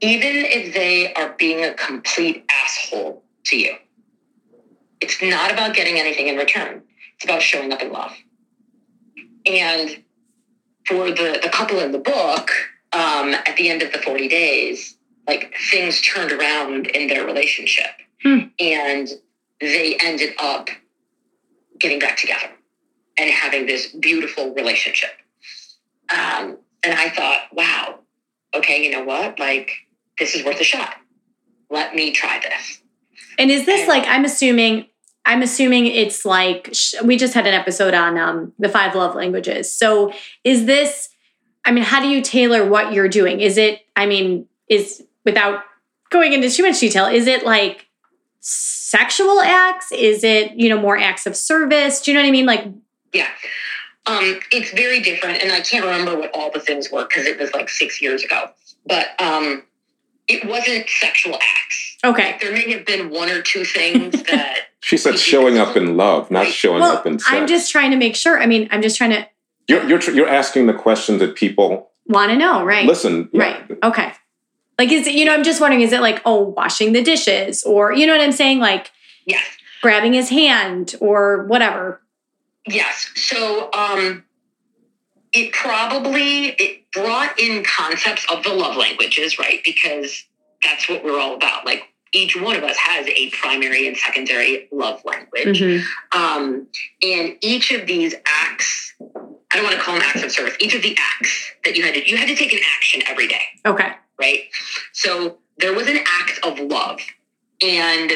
[0.00, 3.74] Even if they are being a complete asshole to you,
[5.00, 6.82] it's not about getting anything in return,
[7.14, 8.12] it's about showing up in love.
[9.46, 10.02] And
[10.86, 12.50] for the, the couple in the book,
[12.92, 17.90] um, at the end of the 40 days, like things turned around in their relationship
[18.22, 18.38] Hmm.
[18.60, 19.08] and
[19.60, 20.68] they ended up
[21.80, 22.50] getting back together
[23.18, 25.10] and having this beautiful relationship
[26.10, 27.98] um, and i thought wow
[28.54, 29.72] okay you know what like
[30.20, 30.94] this is worth a shot
[31.70, 32.80] let me try this
[33.38, 34.86] And is this like I'm assuming
[35.24, 39.14] I'm assuming it's like sh- we just had an episode on um, the five love
[39.14, 39.72] languages.
[39.74, 40.12] So
[40.44, 41.08] is this?
[41.64, 43.40] I mean, how do you tailor what you're doing?
[43.40, 43.82] Is it?
[43.96, 45.62] I mean, is without
[46.10, 47.86] going into too much detail, is it like
[48.40, 49.92] sexual acts?
[49.92, 52.00] Is it you know more acts of service?
[52.00, 52.46] Do you know what I mean?
[52.46, 52.66] Like
[53.12, 53.28] yeah
[54.06, 57.38] um, it's very different and i can't remember what all the things were because it
[57.38, 58.50] was like six years ago
[58.86, 59.62] but um,
[60.28, 62.36] it wasn't sexual acts okay.
[62.40, 66.28] there may have been one or two things that She said showing up in love,
[66.32, 67.30] not showing Well, up in sex.
[67.32, 68.42] I'm just trying to make sure.
[68.42, 69.28] I mean, I'm just trying to
[69.68, 72.86] you're, you're, tr- you're asking the question that people want to know, right?
[72.86, 73.28] listen.
[73.32, 73.42] yeah.
[73.42, 73.78] Right.
[73.82, 74.12] Okay.
[74.78, 77.62] Like, is it, you know, I'm just wondering, is it like, oh, washing the dishes
[77.64, 78.58] or, you know what I'm saying?
[78.58, 78.90] Like
[79.26, 79.44] yes
[79.82, 82.00] grabbing his hand or whatever.
[82.66, 83.10] Yes.
[83.16, 84.24] So um,
[85.32, 89.60] it probably it brought in concepts of the love languages, right?
[89.64, 90.24] Because
[90.62, 91.66] that's what we're all about.
[91.66, 91.82] Like
[92.14, 95.82] each one of us has a primary and secondary love language, Mhm.
[96.12, 96.68] um,
[97.02, 98.94] and each of these acts.
[99.52, 100.54] I don't want to call them acts of service.
[100.60, 103.28] Each of the acts that you had to you had to take an action every
[103.28, 103.92] day Okay.
[104.18, 104.44] right?
[104.92, 107.00] So there was an act of love,
[107.60, 108.12] and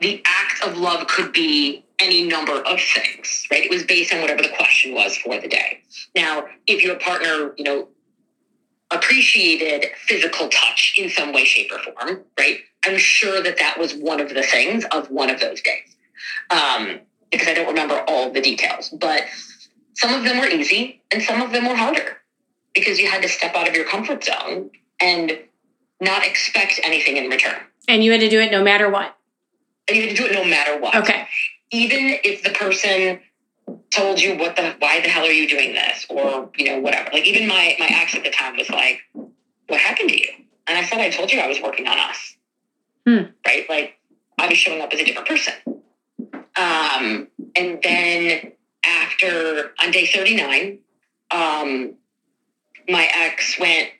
[0.00, 3.64] the act of love could be any number of things, right?
[3.64, 5.82] It was based on whatever the question was for the day.
[6.14, 7.88] Now, if your partner, you know,
[8.90, 12.60] appreciated physical touch in some way, shape, or form, right?
[12.84, 15.94] I'm sure that that was one of the things of one of those days.
[16.50, 17.00] Um,
[17.30, 19.22] because I don't remember all the details, but
[20.00, 22.16] some of them were easy and some of them were harder
[22.74, 25.38] because you had to step out of your comfort zone and
[26.00, 27.60] not expect anything in return.
[27.86, 29.14] And you had to do it no matter what.
[29.88, 30.94] And you had to do it no matter what.
[30.94, 31.26] Okay.
[31.70, 33.20] Even if the person
[33.90, 37.10] told you what the why the hell are you doing this or you know whatever.
[37.12, 39.00] Like even my my ex at the time was like,
[39.66, 40.30] "What happened to you?"
[40.66, 42.36] And I said, "I told you I was working on us."
[43.06, 43.30] Hmm.
[43.46, 43.68] Right?
[43.68, 43.98] Like
[44.38, 45.54] I was showing up as a different person.
[46.56, 48.52] Um, and then
[48.84, 50.78] after on day 39,
[51.30, 51.94] um,
[52.88, 53.90] my ex went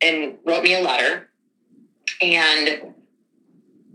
[0.00, 1.28] and wrote me a letter.
[2.20, 2.94] And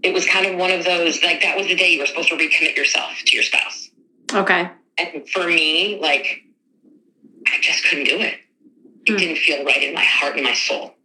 [0.04, 2.30] it was kind of one of those like that was the day you were supposed
[2.30, 3.90] to recommit yourself to your spouse.
[4.34, 4.70] Okay.
[4.98, 6.42] And for me, like
[7.48, 8.36] I just couldn't do it.
[9.06, 9.18] It Hmm.
[9.18, 10.96] didn't feel right in my heart and my soul.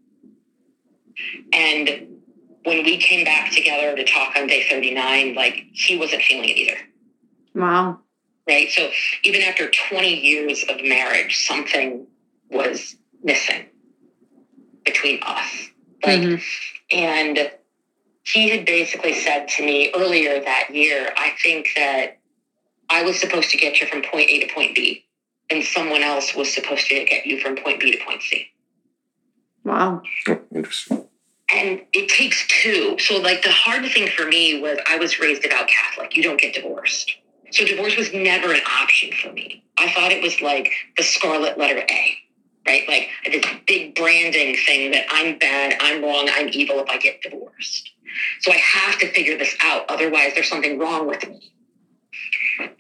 [1.53, 2.19] And
[2.65, 6.57] when we came back together to talk on day 39, like he wasn't feeling it
[6.57, 6.79] either.
[7.55, 8.01] Wow.
[8.49, 8.71] Right.
[8.71, 8.91] So
[9.25, 12.07] even after 20 years of marriage, something
[12.51, 13.67] was missing
[14.85, 15.69] between us.
[16.03, 16.43] Like, Mhm.
[16.91, 17.53] and
[18.25, 22.19] he had basically said to me earlier that year, I think that
[22.89, 25.05] I was supposed to get you from point A to point B,
[25.51, 28.51] and someone else was supposed to get you from point B to point C.
[29.65, 30.03] Wow.
[30.27, 31.07] Oh, interesting.
[31.53, 32.99] And it takes two.
[32.99, 36.17] So, like, the hard thing for me was I was raised devout Catholic.
[36.17, 37.18] You don't get divorced.
[37.51, 39.65] So, divorce was never an option for me.
[39.79, 42.19] I thought it was like the scarlet letter A,
[42.67, 42.83] right?
[42.89, 47.23] Like this big branding thing that I'm bad, I'm wrong, I'm evil if I get
[47.23, 47.91] divorced.
[48.41, 49.87] So, I have to figure this out.
[49.89, 51.53] Otherwise, there's something wrong with me.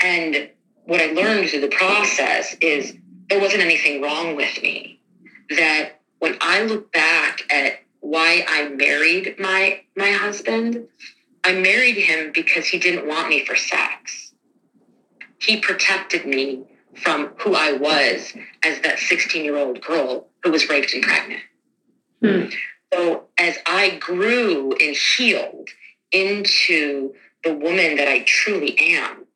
[0.02, 0.50] And
[0.84, 2.94] what I learned through the process is
[3.28, 5.00] there wasn't anything wrong with me.
[5.50, 10.88] That when I look back at why I married my my husband,
[11.44, 14.27] I married him because he didn't want me for sex.
[15.40, 16.64] He protected me
[16.96, 18.34] from who I was
[18.64, 21.42] as that 16 year old girl who was raped and pregnant.
[22.22, 22.44] Hmm.
[22.92, 25.68] So as I grew and healed
[26.10, 27.14] into
[27.44, 29.26] the woman that I truly am,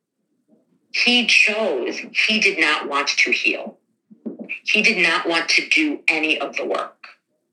[0.93, 3.79] he chose, he did not want to heal.
[4.65, 6.97] He did not want to do any of the work.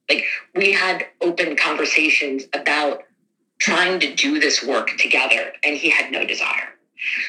[0.10, 0.26] Like
[0.56, 3.04] we had open conversations about
[3.60, 6.70] trying to do this work together, and he had no desire.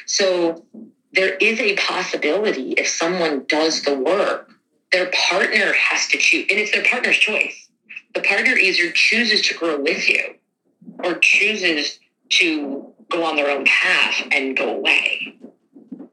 [0.06, 0.64] So
[1.12, 4.50] there is a possibility if someone does the work,
[4.92, 7.68] their partner has to choose, and it's their partner's choice.
[8.14, 10.34] The partner either chooses to grow with you
[11.04, 12.00] or chooses
[12.30, 15.36] to go on their own path and go away.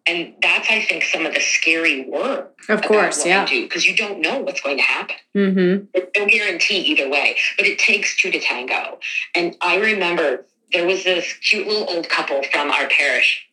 [0.06, 2.58] And that's, I think, some of the scary work.
[2.70, 3.46] Of course, yeah.
[3.46, 5.16] Because you don't know what's going to happen.
[5.36, 5.86] Mm-hmm.
[5.94, 9.00] There's no guarantee either way, but it takes two to tango.
[9.36, 13.48] And I remember there was this cute little old couple from our parish.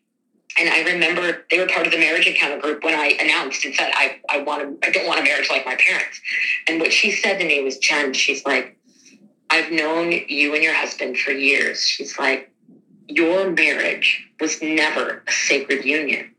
[0.56, 3.74] And I remember they were part of the marriage encounter group when I announced and
[3.74, 6.20] said, I, I want I don't want a marriage like my parents.
[6.68, 8.76] And what she said to me was, Jen, she's like,
[9.50, 11.82] I've known you and your husband for years.
[11.82, 12.50] She's like,
[13.08, 16.34] your marriage was never a sacred union.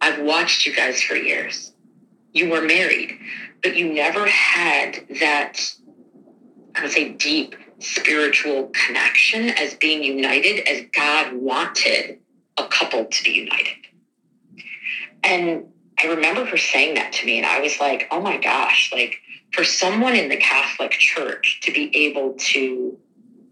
[0.00, 1.72] I've watched you guys for years.
[2.32, 3.18] You were married,
[3.62, 5.58] but you never had that,
[6.74, 12.18] I would say, deep spiritual connection as being united as God wanted
[12.64, 13.76] a couple to be united.
[15.22, 15.66] And
[16.02, 19.16] I remember her saying that to me, and I was like, oh my gosh, like
[19.52, 22.98] for someone in the Catholic Church to be able to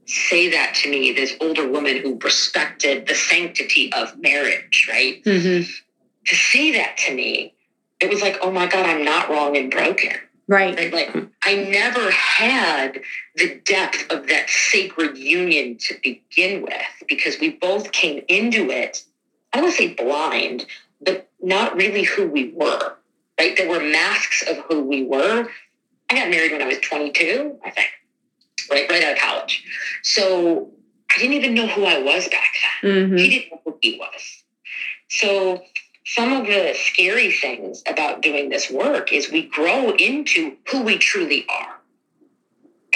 [0.07, 5.23] say that to me, this older woman who respected the sanctity of marriage, right?
[5.25, 5.71] Mm-hmm.
[6.27, 7.55] To say that to me,
[8.01, 10.13] it was like, oh my God, I'm not wrong and broken.
[10.49, 10.77] Right.
[10.77, 10.93] Right?
[10.93, 13.03] Like I never had
[13.37, 19.05] the depth of that sacred union to begin with because we both came into it,
[19.53, 20.67] I don't want to say blind,
[21.03, 22.95] but not really who we were.
[23.39, 23.57] Right?
[23.57, 25.49] There were masks of who we were.
[26.11, 27.89] I got married when I was 22, I think.
[28.71, 29.65] Right, right out of college.
[30.03, 30.71] So
[31.15, 32.91] I didn't even know who I was back then.
[32.91, 33.17] Mm-hmm.
[33.17, 34.45] He didn't know who he was.
[35.09, 35.63] So
[36.15, 40.97] some of the scary things about doing this work is we grow into who we
[40.97, 41.81] truly are.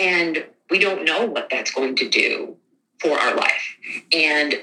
[0.00, 2.56] And we don't know what that's going to do
[3.02, 3.76] for our life.
[4.14, 4.54] And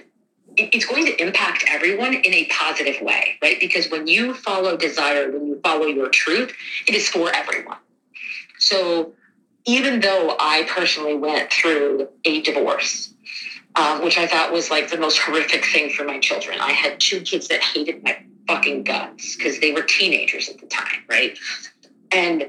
[0.58, 3.60] it's going to impact everyone in a positive way, right?
[3.60, 6.52] Because when you follow desire, when you follow your truth,
[6.88, 7.78] it is for everyone.
[8.58, 9.14] So
[9.66, 13.14] even though I personally went through a divorce,
[13.76, 16.60] um, which I thought was like the most horrific thing for my children.
[16.60, 18.18] I had two kids that hated my
[18.50, 21.38] fucking guts because they were teenagers at the time, right?
[22.12, 22.48] And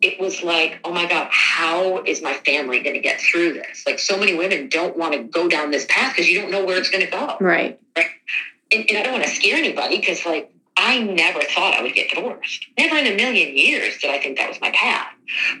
[0.00, 3.84] it was like, oh my God, how is my family going to get through this?
[3.86, 6.64] Like, so many women don't want to go down this path because you don't know
[6.64, 7.36] where it's going to go.
[7.40, 7.78] Right.
[7.96, 11.92] And, and I don't want to scare anybody because, like, I never thought I would
[11.92, 12.64] get divorced.
[12.78, 15.12] Never in a million years did I think that was my path.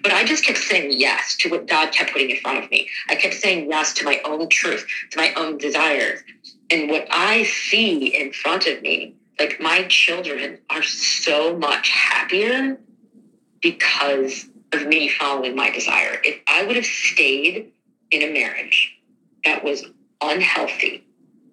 [0.02, 2.88] But I just kept saying yes to what God kept putting in front of me.
[3.08, 6.20] I kept saying yes to my own truth, to my own desires.
[6.70, 12.78] And what I see in front of me, like my children are so much happier
[13.62, 16.20] because of me following my desire.
[16.22, 17.72] If I would have stayed
[18.10, 18.98] in a marriage
[19.44, 19.86] that was
[20.20, 21.06] unhealthy,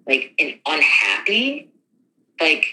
[0.06, 1.70] like and unhappy,
[2.42, 2.66] like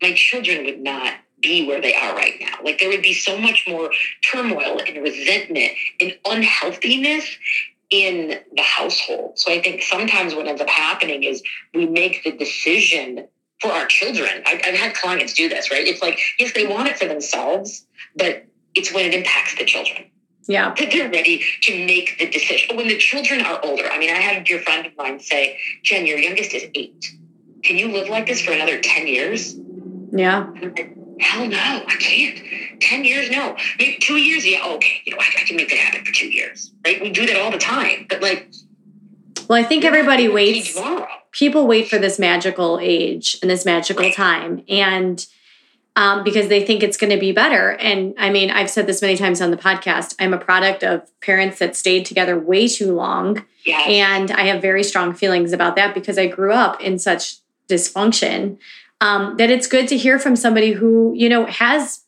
[0.00, 2.54] my children would not be where they are right now.
[2.64, 3.90] Like there would be so much more
[4.24, 7.26] turmoil and resentment and unhealthiness
[7.90, 9.38] in the household.
[9.38, 11.42] So I think sometimes what ends up happening is
[11.74, 13.28] we make the decision
[13.62, 14.42] for our children.
[14.46, 15.86] I've, I've had clients do this, right?
[15.86, 17.86] It's like, yes, they want it for themselves,
[18.16, 18.44] but
[18.74, 20.10] it's when it impacts the children.
[20.48, 20.74] Yeah.
[20.76, 22.76] That they're ready to make the decision.
[22.76, 25.58] When the children are older, I mean, I had a dear friend of mine say,
[25.84, 27.06] Jen, your youngest is eight.
[27.62, 29.54] Can you live like this for another 10 years?
[30.10, 30.50] Yeah.
[31.20, 31.56] Hell no,
[31.86, 32.80] I can't.
[32.82, 33.56] 10 years, no.
[33.78, 35.00] Maybe two years, yeah, okay.
[35.04, 37.00] You know, I, I can make that happen for two years, right?
[37.00, 38.06] We do that all the time.
[38.08, 38.50] But like,
[39.48, 40.74] Well, I think everybody waits.
[40.74, 41.06] tomorrow.
[41.32, 45.26] People wait for this magical age and this magical time, and
[45.96, 47.70] um, because they think it's going to be better.
[47.72, 50.14] And I mean, I've said this many times on the podcast.
[50.18, 53.80] I'm a product of parents that stayed together way too long, Yeah.
[53.80, 57.36] and I have very strong feelings about that because I grew up in such
[57.68, 58.58] dysfunction.
[59.00, 62.02] Um, that it's good to hear from somebody who you know has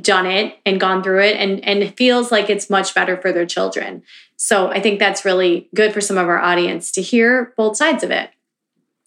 [0.00, 3.46] done it and gone through it and and feels like it's much better for their
[3.46, 4.02] children.
[4.36, 8.02] So I think that's really good for some of our audience to hear both sides
[8.02, 8.30] of it.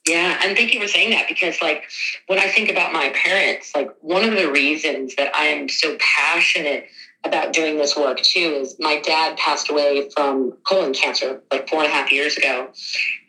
[0.08, 1.84] Yeah, and thank you for saying that because, like,
[2.28, 5.98] when I think about my parents, like, one of the reasons that I am so
[6.00, 6.88] passionate
[7.24, 11.84] about doing this work too is my dad passed away from colon cancer like four
[11.84, 12.70] and a half years ago.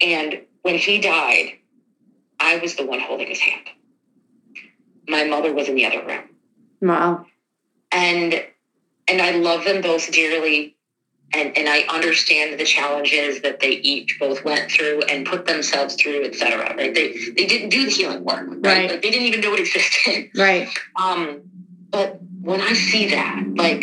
[0.00, 1.58] And when he died,
[2.38, 3.66] I was the one holding his hand.
[5.08, 6.22] My mother was in the other room.
[6.80, 7.26] Wow.
[7.92, 8.46] and
[9.08, 10.76] and I love them both dearly
[11.32, 15.94] and and I understand the challenges that they each both went through and put themselves
[15.94, 16.74] through, et cetera.
[16.76, 16.94] Right?
[16.94, 18.64] They they didn't do the healing work, right?
[18.64, 18.90] Right.
[18.90, 20.30] Like they didn't even know it existed.
[20.36, 20.68] Right.
[20.96, 21.42] Um,
[21.90, 23.80] but when I see that, like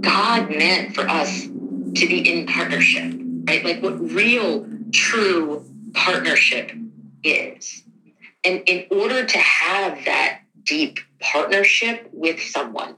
[0.00, 3.12] God meant for us to be in partnership,
[3.48, 3.64] right?
[3.64, 6.72] Like what real, true partnership
[7.22, 7.82] is.
[8.44, 12.96] And in order to have that deep partnership with someone,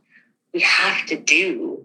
[0.52, 1.84] we have to do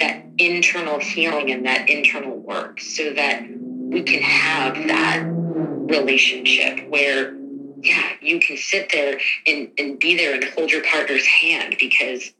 [0.00, 7.34] that internal healing and that internal work so that we can have that relationship where
[7.82, 12.32] yeah, you can sit there and, and be there and hold your partner's hand because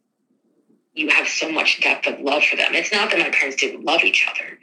[0.95, 2.75] you have so much depth of love for them.
[2.75, 4.59] It's not that my parents didn't love each other.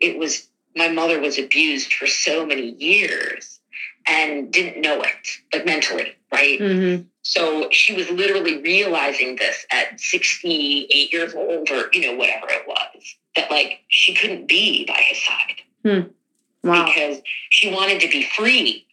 [0.00, 3.60] It was my mother was abused for so many years
[4.08, 6.60] and didn't know it, like mentally, right?
[6.60, 12.46] hmm So she was literally realizing this at 68 years old or, you know, whatever
[12.50, 16.68] it was, that like she couldn't be by his side hmm.
[16.68, 16.84] Wow.
[16.84, 18.86] because she wanted to be free.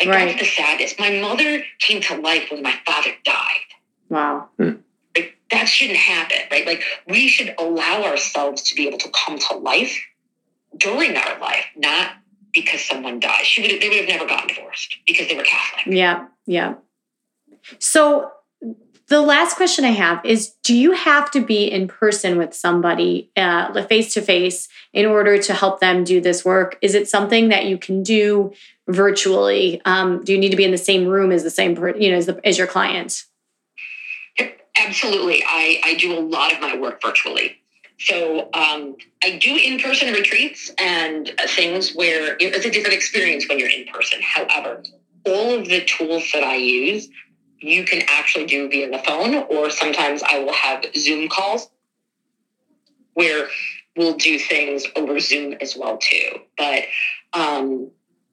[0.00, 0.26] Like Right.
[0.28, 1.00] that's the saddest.
[1.00, 3.66] My mother came to life when my father died.
[4.08, 4.48] Wow.
[4.56, 4.76] Hmm.
[5.16, 6.64] Like that shouldn't happen, right?
[6.64, 9.98] Like we should allow ourselves to be able to come to life
[10.76, 12.12] during our life, not
[12.54, 13.44] because someone died.
[13.44, 15.92] She would they would have never gotten divorced because they were Catholic.
[15.92, 16.28] Yeah.
[16.46, 16.74] Yeah.
[17.78, 18.30] So
[19.08, 23.30] the last question I have is do you have to be in person with somebody
[23.88, 26.78] face to face in order to help them do this work?
[26.80, 28.52] Is it something that you can do
[28.86, 29.80] virtually?
[29.84, 32.16] Um, do you need to be in the same room as the same, you know,
[32.16, 33.24] as, the, as your client?
[34.76, 35.42] Absolutely.
[35.46, 37.56] I, I do a lot of my work virtually.
[37.98, 43.58] So um, I do in-person retreats and uh, things where it's a different experience when
[43.58, 44.20] you're in person.
[44.22, 44.82] However,
[45.26, 47.08] all of the tools that I use,
[47.60, 51.68] you can actually do via the phone, or sometimes I will have Zoom calls
[53.14, 53.48] where
[53.96, 56.40] we'll do things over Zoom as well too.
[56.56, 56.84] But
[57.32, 57.90] um,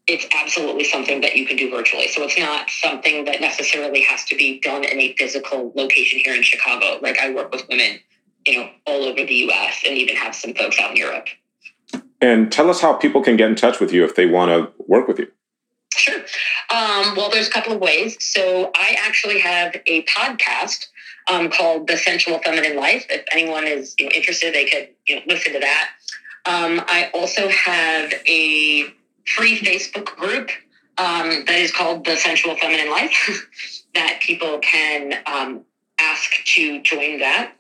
[0.07, 2.07] it's absolutely something that you can do virtually.
[2.07, 6.34] So it's not something that necessarily has to be done in a physical location here
[6.34, 6.99] in Chicago.
[7.01, 7.99] Like I work with women,
[8.45, 11.28] you know, all over the US and even have some folks out in Europe.
[12.21, 14.71] And tell us how people can get in touch with you if they want to
[14.88, 15.28] work with you.
[15.98, 16.22] Sure.
[16.70, 18.18] Um, well, there's a couple of ways.
[18.20, 20.88] So I actually have a podcast
[21.30, 23.06] um, called The Sensual Feminine Life.
[23.10, 25.91] If anyone is you know, interested, they could you know, listen to that.
[26.45, 28.84] Um, I also have a
[29.26, 30.50] free Facebook group
[30.98, 33.48] um, that is called The Sensual Feminine Life
[33.93, 35.64] that people can um,
[36.00, 37.54] ask to join that.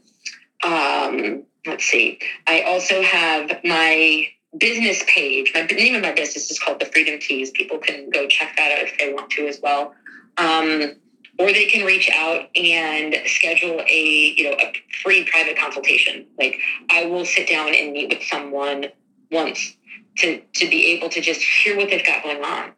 [0.63, 2.19] Um, let's see.
[2.45, 4.27] I also have my
[4.57, 5.51] business page.
[5.53, 7.51] My the name of my business is called The Freedom Keys.
[7.51, 9.93] People can go check that out if they want to as well.
[10.37, 10.95] Um,
[11.39, 16.25] or they can reach out and schedule a you know a free private consultation.
[16.37, 18.87] Like I will sit down and meet with someone
[19.31, 19.75] once
[20.17, 22.71] to to be able to just hear what they've got going on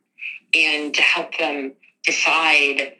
[0.53, 1.73] and to help them
[2.03, 2.95] decide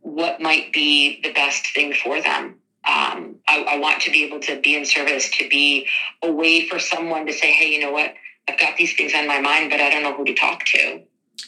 [0.00, 2.56] what might be the best thing for them.
[2.88, 5.86] Um, I, I want to be able to be in service, to be
[6.22, 8.14] a way for someone to say, hey, you know what?
[8.48, 11.02] I've got these things on my mind, but I don't know who to talk to.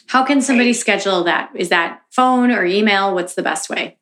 [0.05, 1.49] How can somebody schedule that?
[1.55, 3.15] Is that phone or email?
[3.15, 3.97] What's the best way?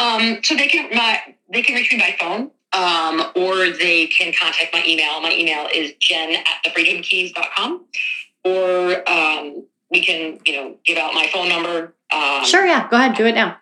[0.00, 1.18] Um, so they can my,
[1.52, 5.20] they can reach me by phone, um, or they can contact my email.
[5.20, 7.84] My email is jen at thefreedomkeys.com.
[8.44, 11.94] Or um, we can, you know, give out my phone number.
[12.12, 12.88] Um, Sure, yeah.
[12.88, 13.56] Go ahead, do it now.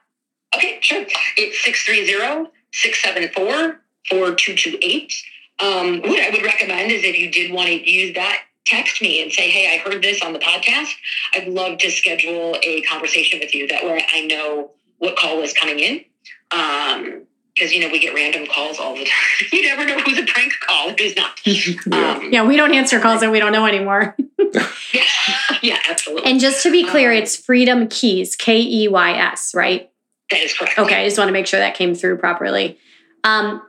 [0.54, 1.06] Okay, sure.
[1.36, 5.14] It's 630 674 4228.
[5.60, 9.22] Um, What I would recommend is if you did want to use that, text me
[9.22, 10.90] and say, hey, I heard this on the podcast.
[11.34, 13.68] I'd love to schedule a conversation with you.
[13.68, 16.04] That way I know what call is coming in.
[16.50, 17.22] Um,
[17.54, 19.48] Because, you know, we get random calls all the time.
[19.52, 21.40] you never know who's a prank call and who's not.
[21.46, 22.16] Yeah.
[22.16, 24.16] Um, Yeah, we don't answer calls that we don't know anymore.
[24.52, 24.66] yeah,
[25.62, 26.28] yeah, absolutely.
[26.30, 29.88] And just to be clear, Um, it's Freedom Keys, K E Y S, right?
[30.30, 30.78] That is correct.
[30.78, 32.78] Okay, I just want to make sure that came through properly.
[33.24, 33.62] Um,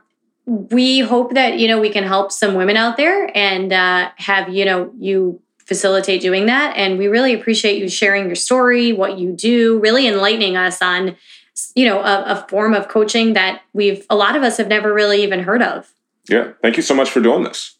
[0.46, 4.48] we hope that you know we can help some women out there and uh, have
[4.48, 6.76] you know you facilitate doing that.
[6.76, 11.16] And we really appreciate you sharing your story, what you do, really enlightening us on
[11.74, 14.92] you know a, a form of coaching that we've a lot of us have never
[14.92, 15.92] really even heard of.
[16.28, 16.52] Yeah.
[16.62, 17.76] Thank you so much for doing this.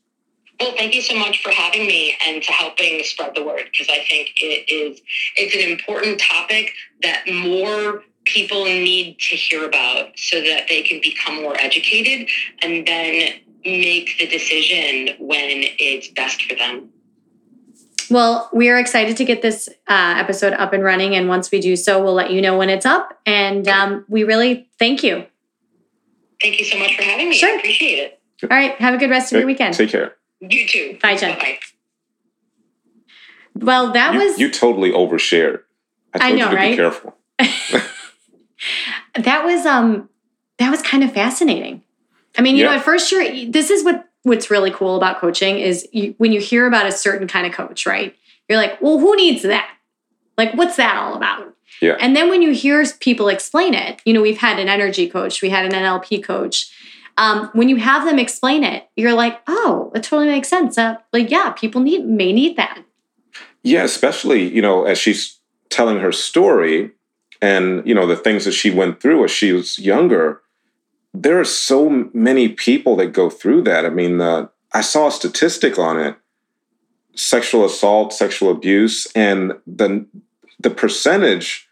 [0.60, 3.88] Well, thank you so much for having me and to helping spread the word because
[3.90, 5.00] I think it is
[5.36, 6.72] it's an important topic
[7.02, 12.28] that more people need to hear about so that they can become more educated
[12.62, 13.32] and then
[13.64, 16.90] make the decision when it's best for them.
[18.10, 21.60] Well, we are excited to get this uh, episode up and running, and once we
[21.60, 23.18] do so, we'll let you know when it's up.
[23.26, 25.26] And um, we really thank you.
[26.40, 27.36] Thank you so much for having me.
[27.36, 27.50] Sure.
[27.50, 28.20] I appreciate it.
[28.44, 29.74] All right, have a good rest of your weekend.
[29.74, 30.14] Take care.
[30.40, 30.98] You too.
[31.02, 31.38] Bye, Jen.
[31.38, 31.58] Bye.
[33.54, 35.62] Well, that you, was you totally overshared.
[36.14, 36.70] I I know, you to right?
[36.72, 37.16] be careful.
[39.26, 40.08] That was um
[40.58, 41.82] that was kind of fascinating.
[42.38, 45.58] I mean, you know, at first you're this is what what's really cool about coaching
[45.58, 48.16] is you, when you hear about a certain kind of coach, right?
[48.48, 49.70] You're like, well, who needs that?
[50.38, 51.54] Like, what's that all about?
[51.80, 51.96] Yeah.
[52.00, 55.42] And then when you hear people explain it, you know, we've had an energy coach,
[55.42, 56.72] we had an NLP coach.
[57.18, 60.76] Um, when you have them explain it, you're like, oh, it totally makes sense.
[60.76, 62.82] Uh, like, yeah, people need may need that.
[63.62, 66.92] Yeah, especially, you know, as she's telling her story
[67.40, 70.42] and, you know, the things that she went through as she was younger,
[71.12, 73.84] there are so many people that go through that.
[73.84, 76.16] I mean, uh, I saw a statistic on it
[77.14, 80.04] sexual assault, sexual abuse, and the,
[80.60, 81.66] the percentage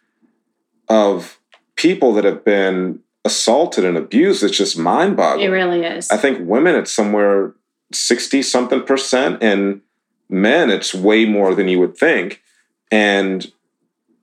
[0.89, 1.39] of
[1.77, 5.47] people that have been assaulted and abused is just mind boggling.
[5.47, 6.11] It really is.
[6.11, 7.55] I think women it's somewhere
[7.93, 9.81] 60 something percent and
[10.29, 12.43] men it's way more than you would think
[12.91, 13.51] and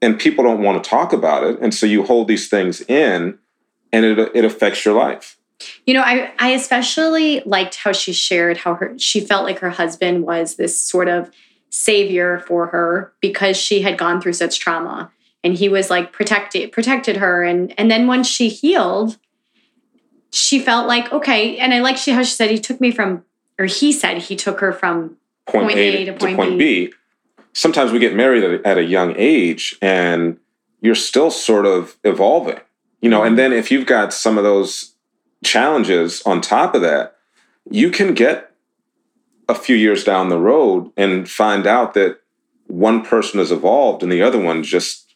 [0.01, 3.37] and people don't want to talk about it and so you hold these things in
[3.91, 5.37] and it it affects your life.
[5.85, 9.69] You know, I I especially liked how she shared how her she felt like her
[9.69, 11.29] husband was this sort of
[11.69, 15.11] savior for her because she had gone through such trauma
[15.43, 19.17] and he was like protected protected her and and then once she healed
[20.33, 23.23] she felt like okay and I like she how she said he took me from
[23.57, 26.93] or he said he took her from Point, Point A, to to point, point B.
[27.53, 30.37] Sometimes we get married at a, young age and
[30.81, 32.59] you're still sort of evolving.
[33.01, 34.93] You know, and then if you've got some of those
[35.43, 37.15] challenges on top of that,
[37.69, 38.51] you can get
[39.49, 42.19] a few years down the road and find out that
[42.67, 45.13] one person has evolved and the other one just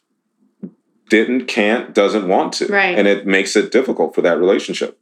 [1.08, 2.66] didn't, can't, doesn't want to.
[2.66, 2.98] Right.
[2.98, 4.98] And it makes it difficult for that relationship.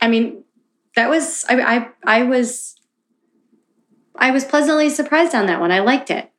[0.00, 0.44] I mean
[0.96, 2.76] that was I I I was
[4.16, 5.70] I was pleasantly surprised on that one.
[5.70, 6.30] I liked it.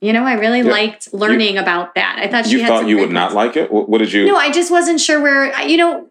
[0.00, 0.70] You know, I really Yeah.
[0.70, 2.18] liked learning about that.
[2.20, 3.72] I thought she You thought you would not like it?
[3.72, 4.26] What, what did you?
[4.26, 5.58] No, I just wasn't sure where.
[5.62, 6.06] You know,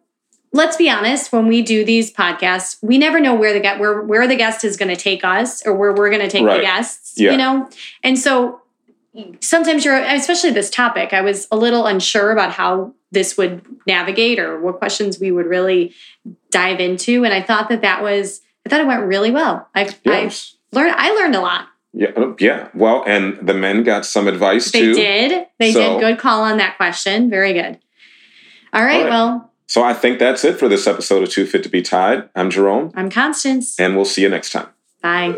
[0.51, 1.31] let's be honest.
[1.31, 4.63] When we do these podcasts, we never know where the guest where where the guest
[4.63, 6.57] is going to take us or where we're going to take Right.
[6.57, 7.13] the guests.
[7.17, 7.31] Yeah.
[7.31, 7.69] You know,
[8.03, 8.61] and so
[9.39, 11.13] sometimes you're, especially this topic.
[11.13, 15.45] I was a little unsure about how this would navigate or what questions we would
[15.45, 15.93] really
[16.51, 18.41] dive into, and I thought that that was.
[18.65, 19.67] I thought it went really well.
[19.75, 20.55] I, Yes.
[20.73, 20.95] I learned.
[20.97, 21.67] I learned a lot.
[21.98, 22.68] Yeah, oh, yeah.
[22.74, 24.96] Well, and the men got some advice they too.
[24.96, 25.48] They did.
[25.60, 26.00] They so.
[26.00, 26.02] did.
[26.02, 27.30] Good call on that question.
[27.30, 27.80] Very good.
[28.74, 29.10] All right, All right.
[29.10, 29.52] Well.
[29.68, 32.30] So I think that's it for this episode of Too Fit to Be Tied.
[32.36, 32.91] I'm Jerome.
[32.96, 33.80] I'm Constance.
[33.80, 34.68] And we'll see you next time.
[35.02, 35.36] Bye.